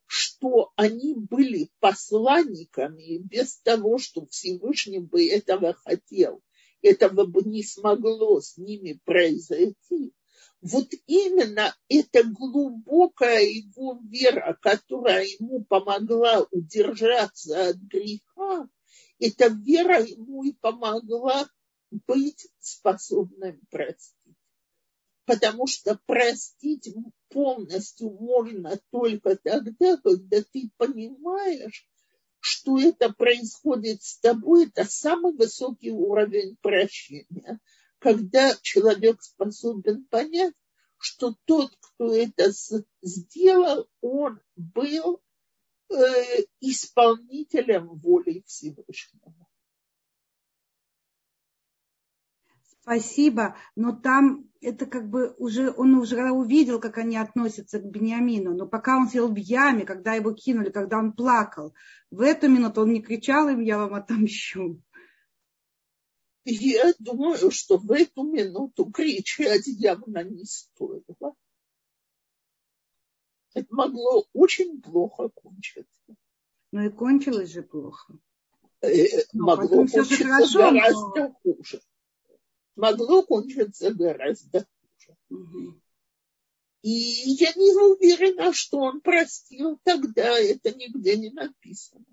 [0.06, 6.42] что они были посланниками без того, что Всевышний бы этого хотел,
[6.86, 10.14] этого бы не смогло с ними произойти,
[10.62, 18.68] вот именно эта глубокая его вера, которая ему помогла удержаться от греха,
[19.18, 21.48] эта вера ему и помогла
[22.06, 24.16] быть способным простить.
[25.24, 26.92] Потому что простить
[27.28, 31.88] полностью можно только тогда, когда ты понимаешь,
[32.46, 37.58] что это происходит с тобой, это самый высокий уровень прощения.
[37.98, 40.54] Когда человек способен понять,
[40.96, 42.52] что тот, кто это
[43.02, 45.20] сделал, он был
[45.90, 45.94] э,
[46.60, 49.45] исполнителем воли Всевышнего.
[52.86, 58.54] Спасибо, но там это как бы уже, он уже увидел, как они относятся к Бениамину,
[58.54, 61.74] но пока он сидел в яме, когда его кинули, когда он плакал,
[62.12, 64.80] в эту минуту он не кричал им, я вам отомщу.
[66.44, 71.34] Я думаю, что в эту минуту кричать явно не стоило.
[73.52, 76.14] Это могло очень плохо кончиться.
[76.70, 78.16] Ну и кончилось же плохо.
[78.80, 81.32] Э, могло кончиться гораздо но...
[81.42, 81.80] хуже
[82.76, 85.16] могло кончиться гораздо хуже.
[85.30, 85.80] Угу.
[86.82, 92.04] И я не уверена, что он простил тогда, это нигде не написано.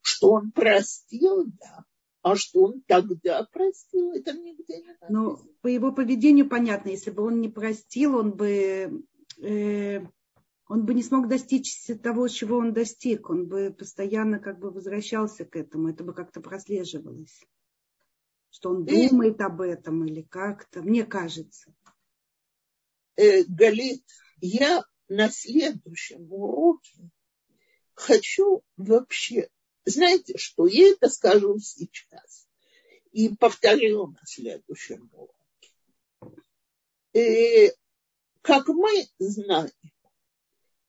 [0.00, 1.84] Что он простил, да.
[2.22, 5.08] А что он тогда простил, это нигде не написано.
[5.10, 9.04] Но по его поведению понятно, если бы он не простил, он бы,
[9.40, 10.00] э,
[10.66, 13.30] он бы не смог достичь того, чего он достиг.
[13.30, 17.44] Он бы постоянно как бы возвращался к этому, это бы как-то прослеживалось
[18.54, 21.74] что он думает об этом или как-то, мне кажется.
[23.16, 24.04] Э, Галит,
[24.40, 27.10] я на следующем уроке
[27.94, 29.50] хочу вообще,
[29.84, 32.46] знаете что, я это скажу сейчас
[33.10, 36.38] и повторю на следующем уроке.
[37.12, 37.72] Э,
[38.40, 39.72] как мы знаем,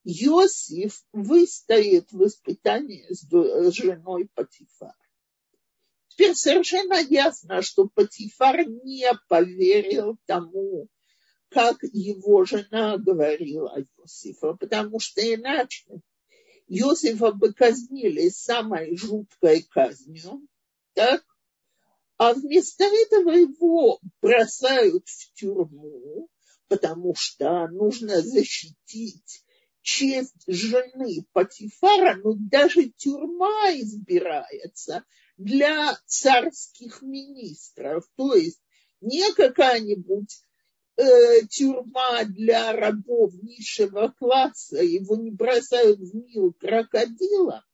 [0.03, 3.27] Иосиф выстоит в испытании с
[3.71, 5.04] женой Патифара.
[6.15, 10.87] Теперь совершенно ясно, что Патифар не поверил тому,
[11.49, 15.83] как его жена говорила Иосифа, потому что иначе
[16.67, 20.47] Иосифа бы казнили самой жуткой казнью,
[20.93, 21.21] так?
[22.17, 26.29] а вместо этого его бросают в тюрьму,
[26.69, 29.43] потому что нужно защитить
[29.81, 35.03] честь жены Патифара, но даже тюрьма избирается
[35.37, 38.61] для царских министров, то есть
[39.01, 40.41] не какая-нибудь
[40.97, 47.65] э, тюрьма для рабов низшего класса, его не бросают в мил крокодила,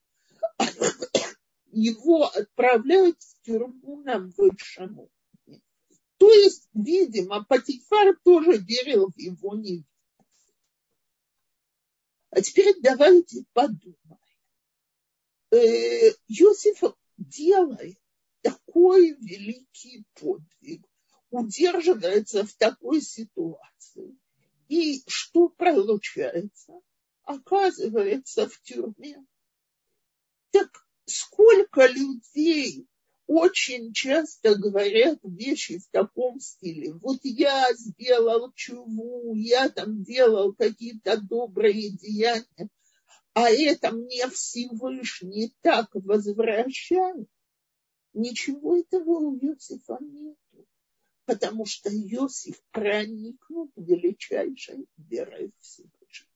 [1.72, 5.62] его отправляют в тюрьму на высшем уровне.
[6.18, 9.88] То есть, видимо, Патифар тоже верил в его невинность.
[12.32, 13.98] А теперь давайте подумаем.
[15.52, 15.58] Э,
[16.28, 16.82] Иосиф
[17.24, 17.98] делает
[18.42, 20.86] такой великий подвиг,
[21.30, 24.18] удерживается в такой ситуации.
[24.68, 26.74] И что получается?
[27.24, 29.26] Оказывается в тюрьме.
[30.52, 30.70] Так
[31.06, 32.88] сколько людей
[33.28, 36.94] очень часто говорят вещи в таком стиле.
[36.94, 42.70] Вот я сделал чуву, я там делал какие-то добрые деяния
[43.34, 47.28] а это мне Всевышний так возвращает,
[48.14, 50.68] ничего этого у Иосифа нету,
[51.26, 56.32] потому что Иосиф проникнут величайшей верой Всевышнего.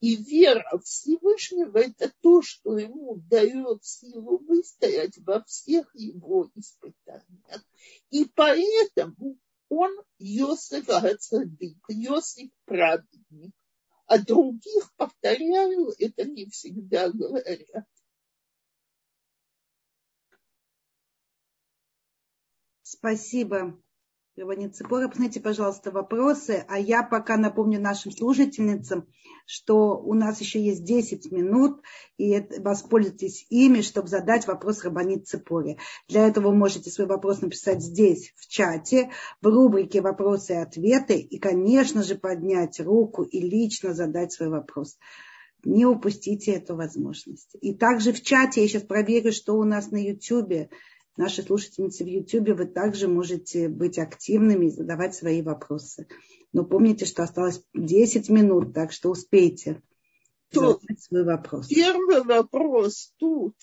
[0.00, 7.64] И вера Всевышнего– это то, что ему дает силу выстоять во всех его испытаниях.
[8.10, 13.52] И поэтому он Иосиф Ацадык, Иосиф праведник,
[14.08, 17.86] а других, повторяю, это не всегда говорят.
[22.82, 23.78] Спасибо,
[24.40, 25.08] Иванит Цепора.
[25.08, 26.64] Посмотрите, пожалуйста, вопросы.
[26.68, 29.06] А я пока напомню нашим слушательницам,
[29.46, 31.82] что у нас еще есть 10 минут,
[32.18, 35.78] и воспользуйтесь ими, чтобы задать вопрос Рабанит Цепоре.
[36.08, 39.10] Для этого вы можете свой вопрос написать здесь, в чате,
[39.40, 44.98] в рубрике «Вопросы и ответы», и, конечно же, поднять руку и лично задать свой вопрос.
[45.64, 47.56] Не упустите эту возможность.
[47.60, 50.70] И также в чате я сейчас проверю, что у нас на YouTube
[51.18, 56.06] наши слушательницы в YouTube, вы также можете быть активными и задавать свои вопросы.
[56.52, 59.82] Но помните, что осталось 10 минут, так что успейте
[60.50, 61.68] тут задать свой вопрос.
[61.68, 63.54] Первый вопрос тут.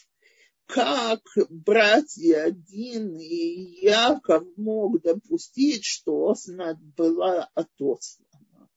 [0.67, 8.69] как братья Дин и Яков мог допустить, что Оснат была отослана.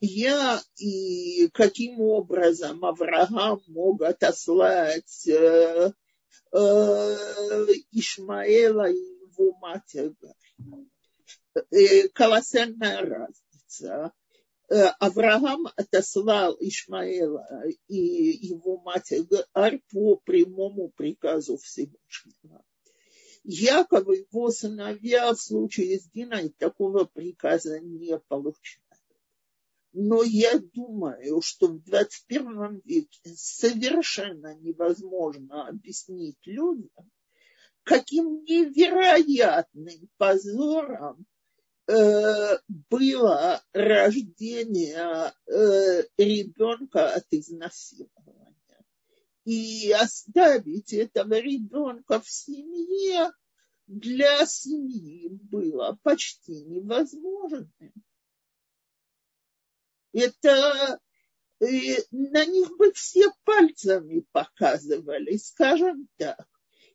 [0.00, 5.92] Я и каким образом Авраам мог отослать э,
[7.92, 9.96] Ишмаэла и его мать
[11.70, 14.12] э, колоссальная разница.
[14.68, 17.46] Э, Авраам отослал Ишмаэла
[17.88, 19.12] и его мать
[19.54, 22.64] Ар по прямому приказу Всевышнего.
[23.44, 28.81] Яков и его сыновья в случае с Диной такого приказа не получили.
[29.92, 37.10] Но я думаю, что в 21 веке совершенно невозможно объяснить людям,
[37.82, 41.26] каким невероятным позором
[41.88, 48.56] э, было рождение э, ребенка от изнасилования.
[49.44, 53.30] И оставить этого ребенка в семье
[53.86, 57.70] для семьи было почти невозможным
[60.12, 61.00] это
[61.60, 61.66] э,
[62.10, 66.46] на них бы все пальцами показывали, скажем так.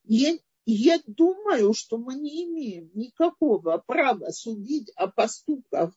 [0.04, 5.94] Я, я думаю, что мы не имеем никакого права судить о поступках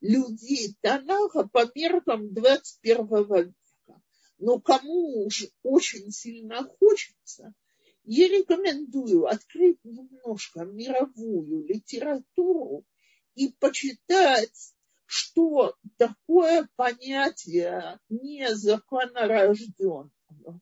[0.00, 3.54] людей Танаха по меркам 21 века.
[4.38, 7.54] Но кому уж очень сильно хочется,
[8.04, 12.84] я рекомендую открыть немножко мировую литературу
[13.34, 14.73] и почитать
[15.06, 20.60] что такое понятие незаконнорожденного,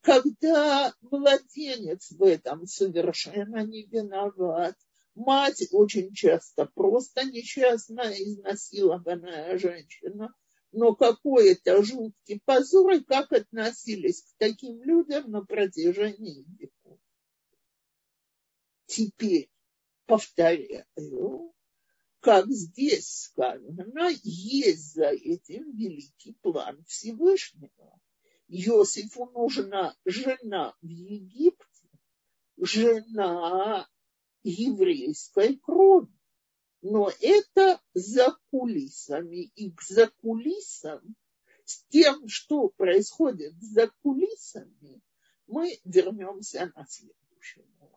[0.00, 4.76] когда младенец в этом совершенно не виноват,
[5.14, 10.34] мать очень часто просто несчастная, изнасилованная женщина,
[10.72, 16.98] но какой-то жуткий позор, и как относились к таким людям на протяжении веков.
[18.86, 19.50] Теперь,
[20.06, 20.86] повторяю,
[22.26, 28.00] как здесь сказано, есть за этим великий план Всевышнего.
[28.48, 31.88] Иосифу нужна жена в Египте,
[32.56, 33.88] жена
[34.42, 36.12] еврейской крови.
[36.82, 39.52] Но это за кулисами.
[39.54, 41.14] И к за кулисам,
[41.64, 45.00] с тем, что происходит за кулисами,
[45.46, 47.95] мы вернемся на следующем уроке.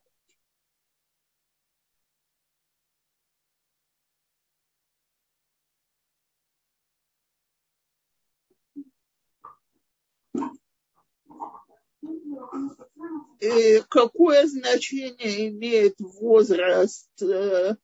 [13.39, 17.75] Э, какое значение имеет возраст э,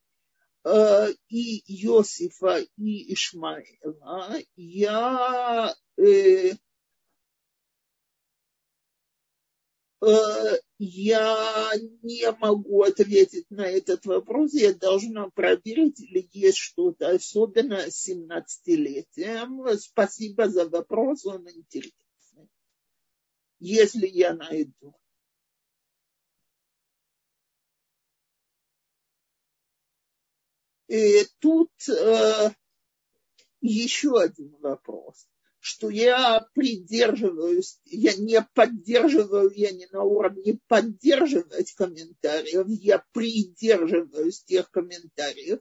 [0.64, 6.52] э, и Иосифа, и Ишмаэла, я э,
[10.78, 11.72] я
[12.04, 14.54] не могу ответить на этот вопрос.
[14.54, 19.78] Я должна проверить, или есть что-то особенное с 17-летием.
[19.78, 22.05] Спасибо за вопрос, он интересный
[23.66, 24.96] если я найду.
[30.88, 32.52] И тут э,
[33.62, 35.28] еще один вопрос,
[35.60, 44.70] что я придерживаюсь, я не поддерживаю, я не на уровне поддерживать комментариев, я придерживаюсь тех
[44.70, 45.60] комментариев,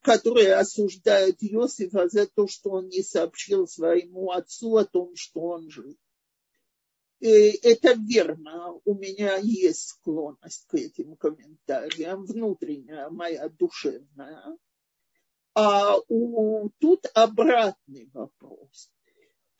[0.00, 5.68] которые осуждают Иосифа за то, что он не сообщил своему отцу о том, что он
[5.68, 5.96] жив
[7.28, 14.56] это верно, у меня есть склонность к этим комментариям, внутренняя моя душевная.
[15.54, 18.90] А у, тут обратный вопрос.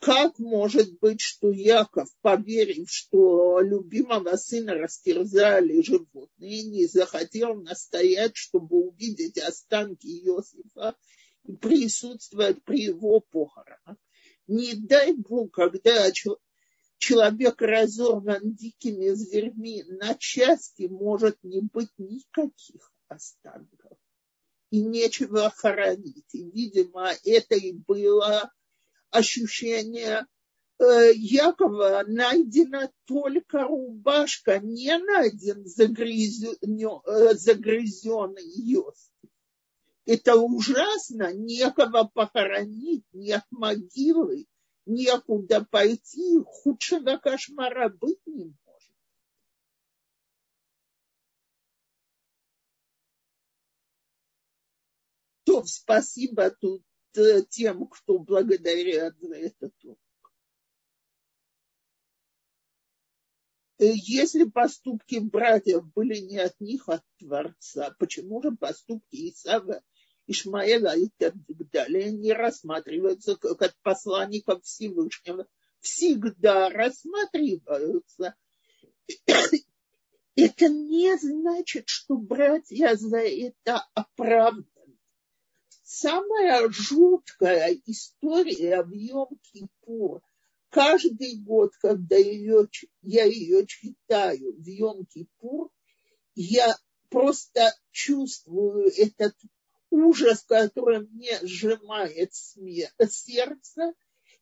[0.01, 8.89] Как может быть, что Яков, поверив, что любимого сына растерзали животные, не захотел настоять, чтобы
[8.89, 10.97] увидеть останки Иосифа
[11.45, 13.97] и присутствовать при его похоронах?
[14.49, 16.11] Не дай Бог, когда
[17.03, 23.99] человек разорван дикими зверьми на части, может не быть никаких останков.
[24.71, 26.33] И нечего хоронить.
[26.33, 28.53] И, видимо, это и было
[29.11, 30.27] ощущение
[30.79, 36.57] э, Якова найдена только рубашка, не найден загрязненный
[38.45, 39.11] Йосиф.
[40.07, 44.47] Это ужасно, некого похоронить, нет могилы
[44.87, 48.93] некуда пойти, худшего кошмара быть не может.
[55.45, 56.85] То спасибо тут
[57.17, 59.99] э, тем, кто благодарят за этот урок.
[63.79, 69.83] если поступки братьев были не от них, а от Творца, почему же поступки Исава,
[70.27, 75.47] Ишмаэла и Тадгдаля не рассматриваются как посланников Всевышнего?
[75.81, 78.35] Всегда рассматриваются.
[80.37, 84.67] Это не значит, что братья за это оправданы.
[85.83, 90.23] Самая жуткая история в Йом-Кипур–
[90.73, 92.67] каждый год, когда ее,
[93.03, 95.69] я ее читаю в Йом-Кипур,
[96.35, 96.75] я
[97.11, 99.35] просто чувствую этот
[99.93, 103.93] ужас, который мне сжимает сердце.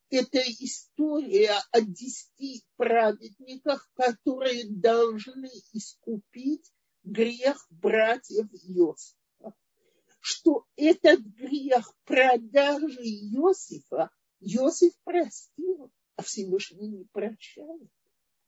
[0.08, 6.72] Это история о десяти праведниках, которые должны искупить
[7.04, 9.54] грех братьев Иосифа.
[10.20, 17.88] Что этот грех продажи Иосифа Иосиф простил а Всевышний не прощает.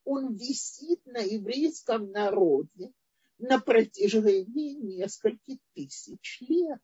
[0.04, 2.92] Он висит на еврейском народе
[3.38, 6.80] на протяжении нескольких тысяч лет.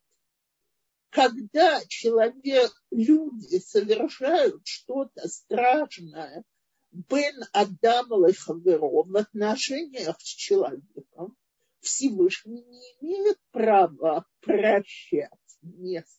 [1.11, 6.44] Когда человек, люди совершают что-то страшное,
[6.90, 11.36] Бен Адам Лехаверо в отношениях с человеком,
[11.80, 15.30] Всевышний не имеет права прощать
[15.62, 16.18] место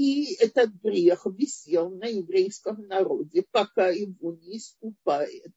[0.00, 5.52] и этот грех висел на еврейском народе, пока его не искупает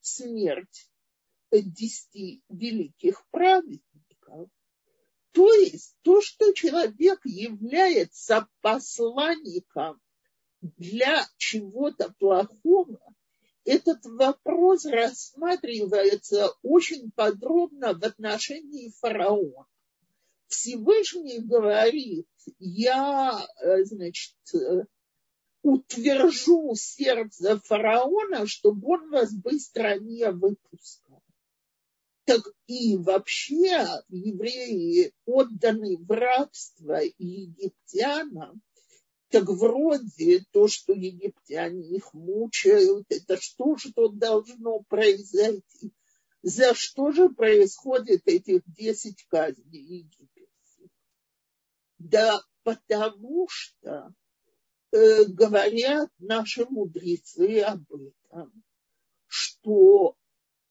[0.00, 0.88] смерть
[1.50, 4.09] десяти великих праведников.
[5.32, 10.00] То есть то, что человек является посланником
[10.60, 13.00] для чего-то плохого,
[13.64, 19.66] этот вопрос рассматривается очень подробно в отношении фараона.
[20.48, 22.26] Всевышний говорит,
[22.58, 24.84] я, э, значит, э,
[25.62, 31.09] утвержу сердце фараона, чтобы он вас быстро не выпускал.
[32.30, 38.62] Так и вообще евреи отданы в рабство египтянам,
[39.30, 45.92] так вроде то, что египтяне их мучают, это что же тут должно произойти?
[46.42, 50.88] За что же происходит этих десять казней Египта?
[51.98, 54.14] Да потому что
[54.92, 58.62] э, говорят наши мудрецы об этом,
[59.26, 60.16] что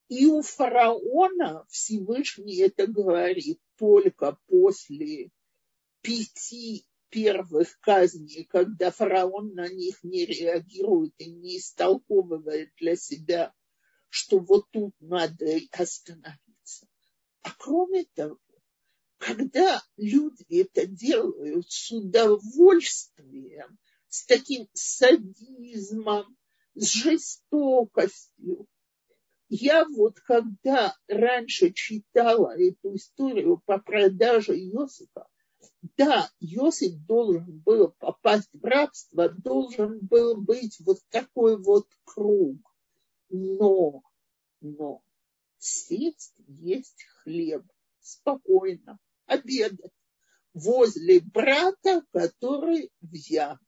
[0.10, 5.32] и у фараона Всевышний это говорит только после
[6.02, 13.54] пяти первых казней, когда фараон на них не реагирует и не истолковывает для себя,
[14.10, 16.88] что вот тут надо остановиться.
[17.42, 18.40] А кроме того,
[19.18, 26.36] когда люди это делают с удовольствием, с таким садизмом,
[26.74, 28.68] с жестокостью.
[29.50, 35.28] Я вот когда раньше читала эту историю по продаже Иосифа,
[35.98, 42.58] да, Иосиф должен был попасть в рабство, должен был быть вот такой вот круг.
[43.30, 44.04] Но,
[44.62, 45.02] но
[45.58, 47.66] сесть есть хлеб
[48.00, 49.92] спокойно обедать
[50.54, 53.60] возле брата, который в яме.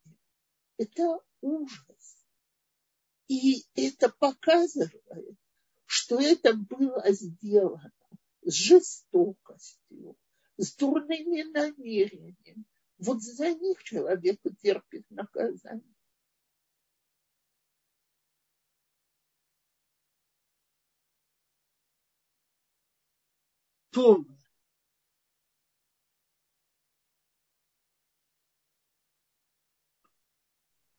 [0.77, 2.17] Это ужас.
[3.27, 5.39] И это показывает,
[5.91, 7.91] что это было сделано
[8.43, 10.15] с жестокостью,
[10.55, 12.63] с дурными намерениями.
[12.97, 15.83] Вот за них человек терпит наказание.
[23.89, 24.23] То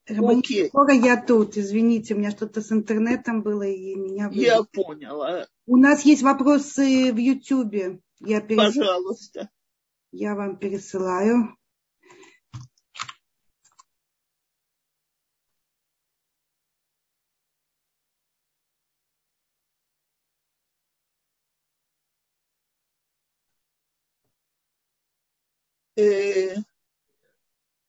[0.08, 0.68] Окей.
[0.68, 4.28] Скоро я тут, извините, у меня что-то с интернетом было и меня...
[4.28, 4.44] Вывели.
[4.44, 5.46] Я поняла.
[5.66, 8.00] У нас есть вопросы в Ютьюбе.
[8.20, 8.74] Я перес...
[8.76, 9.48] Пожалуйста.
[10.10, 11.56] Я вам пересылаю.
[25.94, 26.54] Э,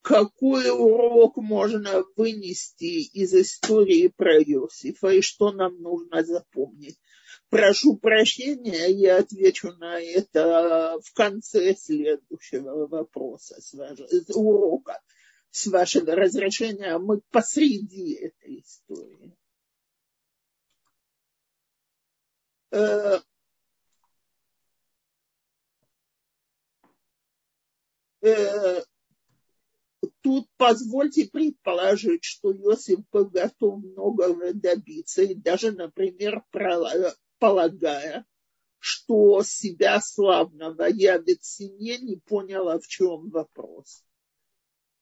[0.04, 7.00] какой урок можно вынести из истории про Иосифа и что нам нужно запомнить.
[7.50, 15.00] Прошу прощения, я отвечу на это в конце следующего вопроса, с вашего, урока.
[15.52, 19.38] С вашего разрешения мы посреди этой истории.
[22.72, 23.20] Э,
[28.22, 28.84] э,
[30.24, 36.44] тут позвольте предположить, что Иосиф был готов многого добиться, и даже, например,
[37.40, 38.26] полагая,
[38.80, 44.04] что себя славного явит семье, не поняла, в чем вопрос.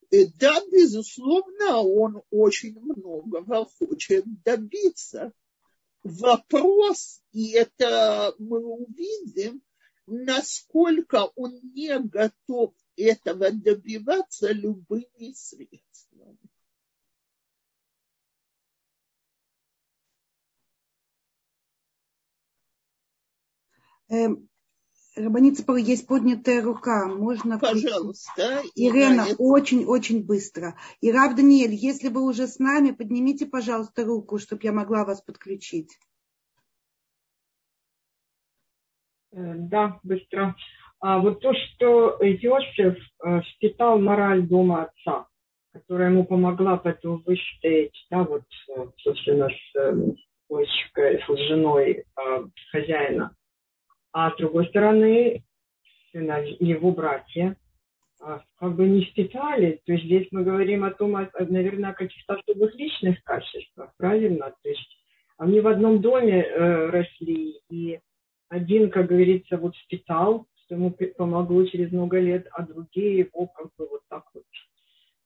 [0.10, 5.32] И да, безусловно, он очень многого хочет добиться.
[6.04, 9.62] Вопрос, и это мы увидим,
[10.08, 16.38] насколько он не готов этого добиваться любыми средствами.
[24.10, 24.50] Эм,
[25.16, 27.08] Рабаница, есть поднятая рука.
[27.08, 27.60] Можно...
[27.60, 28.62] Пожалуйста.
[28.76, 30.78] Ирена, очень-очень быстро.
[31.02, 35.22] И Рав Даниэль, если вы уже с нами, поднимите, пожалуйста, руку, чтобы я могла вас
[35.22, 36.00] подключить.
[39.32, 40.56] Э, да, быстро.
[41.02, 45.28] А вот то, что Иосиф э, впитал мораль дома отца,
[45.74, 50.16] которая ему помогла потом выстоять, да, вот, э, собственно, с,
[50.50, 52.06] с, с женой
[52.72, 53.36] хозяина,
[54.14, 55.44] а с другой стороны,
[56.14, 57.56] его братья
[58.20, 59.82] а, как бы не впитали.
[59.86, 64.54] То есть здесь мы говорим о том, наверное, о каких-то особых личных качествах, правильно?
[64.62, 64.98] То есть
[65.38, 68.00] они в одном доме э, росли, и
[68.50, 73.76] один, как говорится, вот впитал, что ему помогло через много лет, а другие его как
[73.76, 74.46] бы вот так вот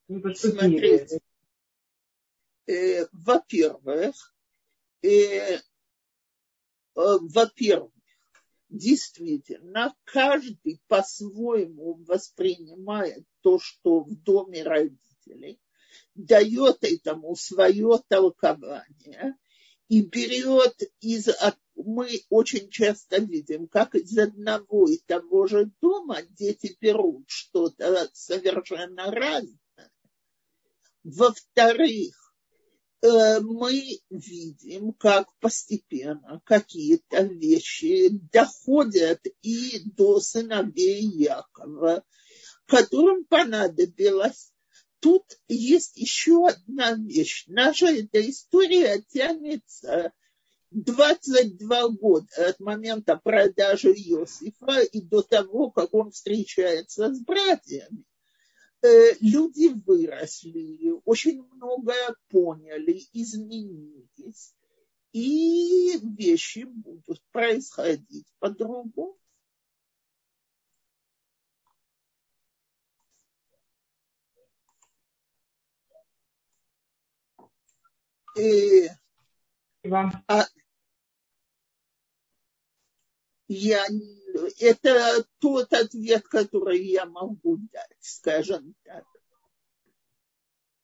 [0.08, 0.98] не поступили.
[0.98, 1.20] Смотрите,
[2.68, 4.36] э, во-первых,
[5.04, 5.60] э, э,
[6.96, 7.92] во-первых,
[8.70, 15.60] действительно каждый по-своему воспринимает то, что в доме родителей,
[16.16, 19.36] дает этому свое толкование
[19.88, 21.30] и берет из...
[21.76, 29.12] Мы очень часто видим, как из одного и того же дома дети берут что-то совершенно
[29.12, 29.60] разное.
[31.04, 32.26] Во-вторых,
[33.06, 42.04] Э, мы видим, как постепенно какие-то вещи доходят и до сыновей Якова,
[42.66, 44.52] которым понадобилось.
[45.06, 47.44] Тут есть еще одна вещь.
[47.46, 50.12] Наша эта история тянется
[50.72, 58.04] 22 года от момента продажи Иосифа и до того, как он встречается с братьями.
[58.82, 64.56] Э, люди выросли, очень многое поняли, изменились,
[65.14, 69.20] и вещи будут происходить по-другому.
[78.36, 78.90] И,
[79.84, 79.90] э,
[80.28, 80.46] а,
[83.48, 83.86] я,
[84.60, 89.06] это тот ответ, который я могу дать, скажем так.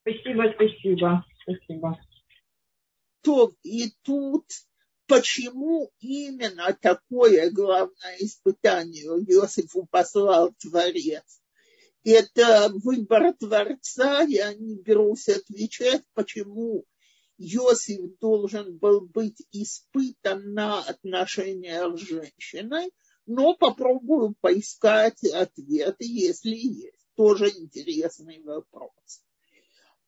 [0.02, 2.00] Спасибо, спасибо, спасибо.
[3.22, 4.46] То и тут
[5.06, 11.42] почему именно такое главное испытание Иосифу послал Творец?
[12.04, 16.86] Это выбор Творца, я не берусь отвечать, почему
[17.42, 22.92] Иосиф должен был быть испытан на отношениях с женщиной,
[23.26, 26.98] но попробую поискать ответы, если есть.
[27.16, 29.24] Тоже интересный вопрос.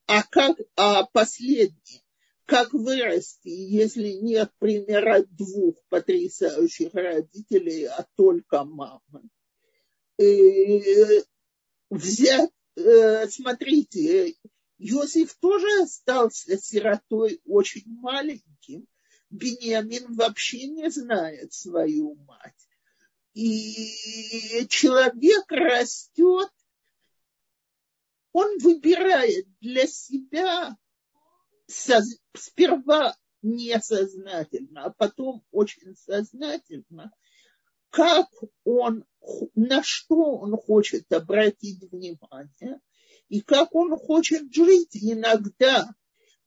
[0.06, 2.04] А как, а последний,
[2.46, 9.30] как вырасти, если нет примера двух потрясающих родителей, а только мамы?
[10.20, 11.24] Э,
[11.90, 14.36] взять, э, смотрите,
[14.78, 18.88] Иосиф тоже остался сиротой очень маленьким.
[19.30, 22.68] Бениамин вообще не знает свою мать.
[23.34, 26.50] И человек растет,
[28.32, 30.78] он выбирает для себя
[31.68, 37.12] сперва несознательно, а потом очень сознательно,
[37.90, 38.28] как
[38.64, 39.06] он,
[39.56, 42.80] на что он хочет обратить внимание–
[43.34, 45.90] и как он хочет жить иногда.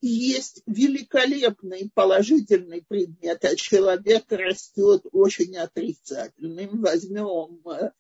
[0.00, 6.82] Есть великолепный положительный предмет, а человек растет очень отрицательным.
[6.82, 7.90] Возьмем э,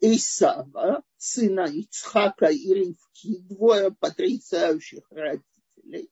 [0.00, 6.10] Исава, сына Ицхака и Ривки, двое потрясающих родителей.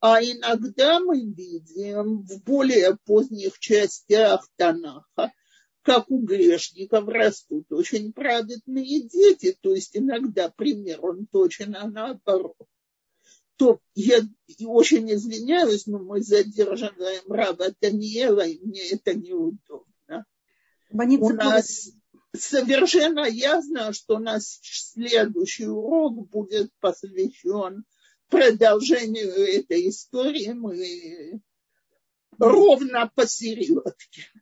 [0.00, 5.30] А иногда мы видим в более поздних частях Танаха,
[5.82, 12.56] как у грешников растут очень праведные дети, то есть иногда пример он точно наоборот.
[13.56, 14.20] То я
[14.64, 20.24] очень извиняюсь, но мы задерживаем раба Даниэла, и мне это неудобно.
[20.90, 21.90] Больница у нас...
[22.34, 27.84] совершенно ясно, что наш следующий урок будет посвящен
[28.28, 30.52] продолжению этой истории.
[30.52, 31.40] Мы
[32.38, 34.32] ровно посередке.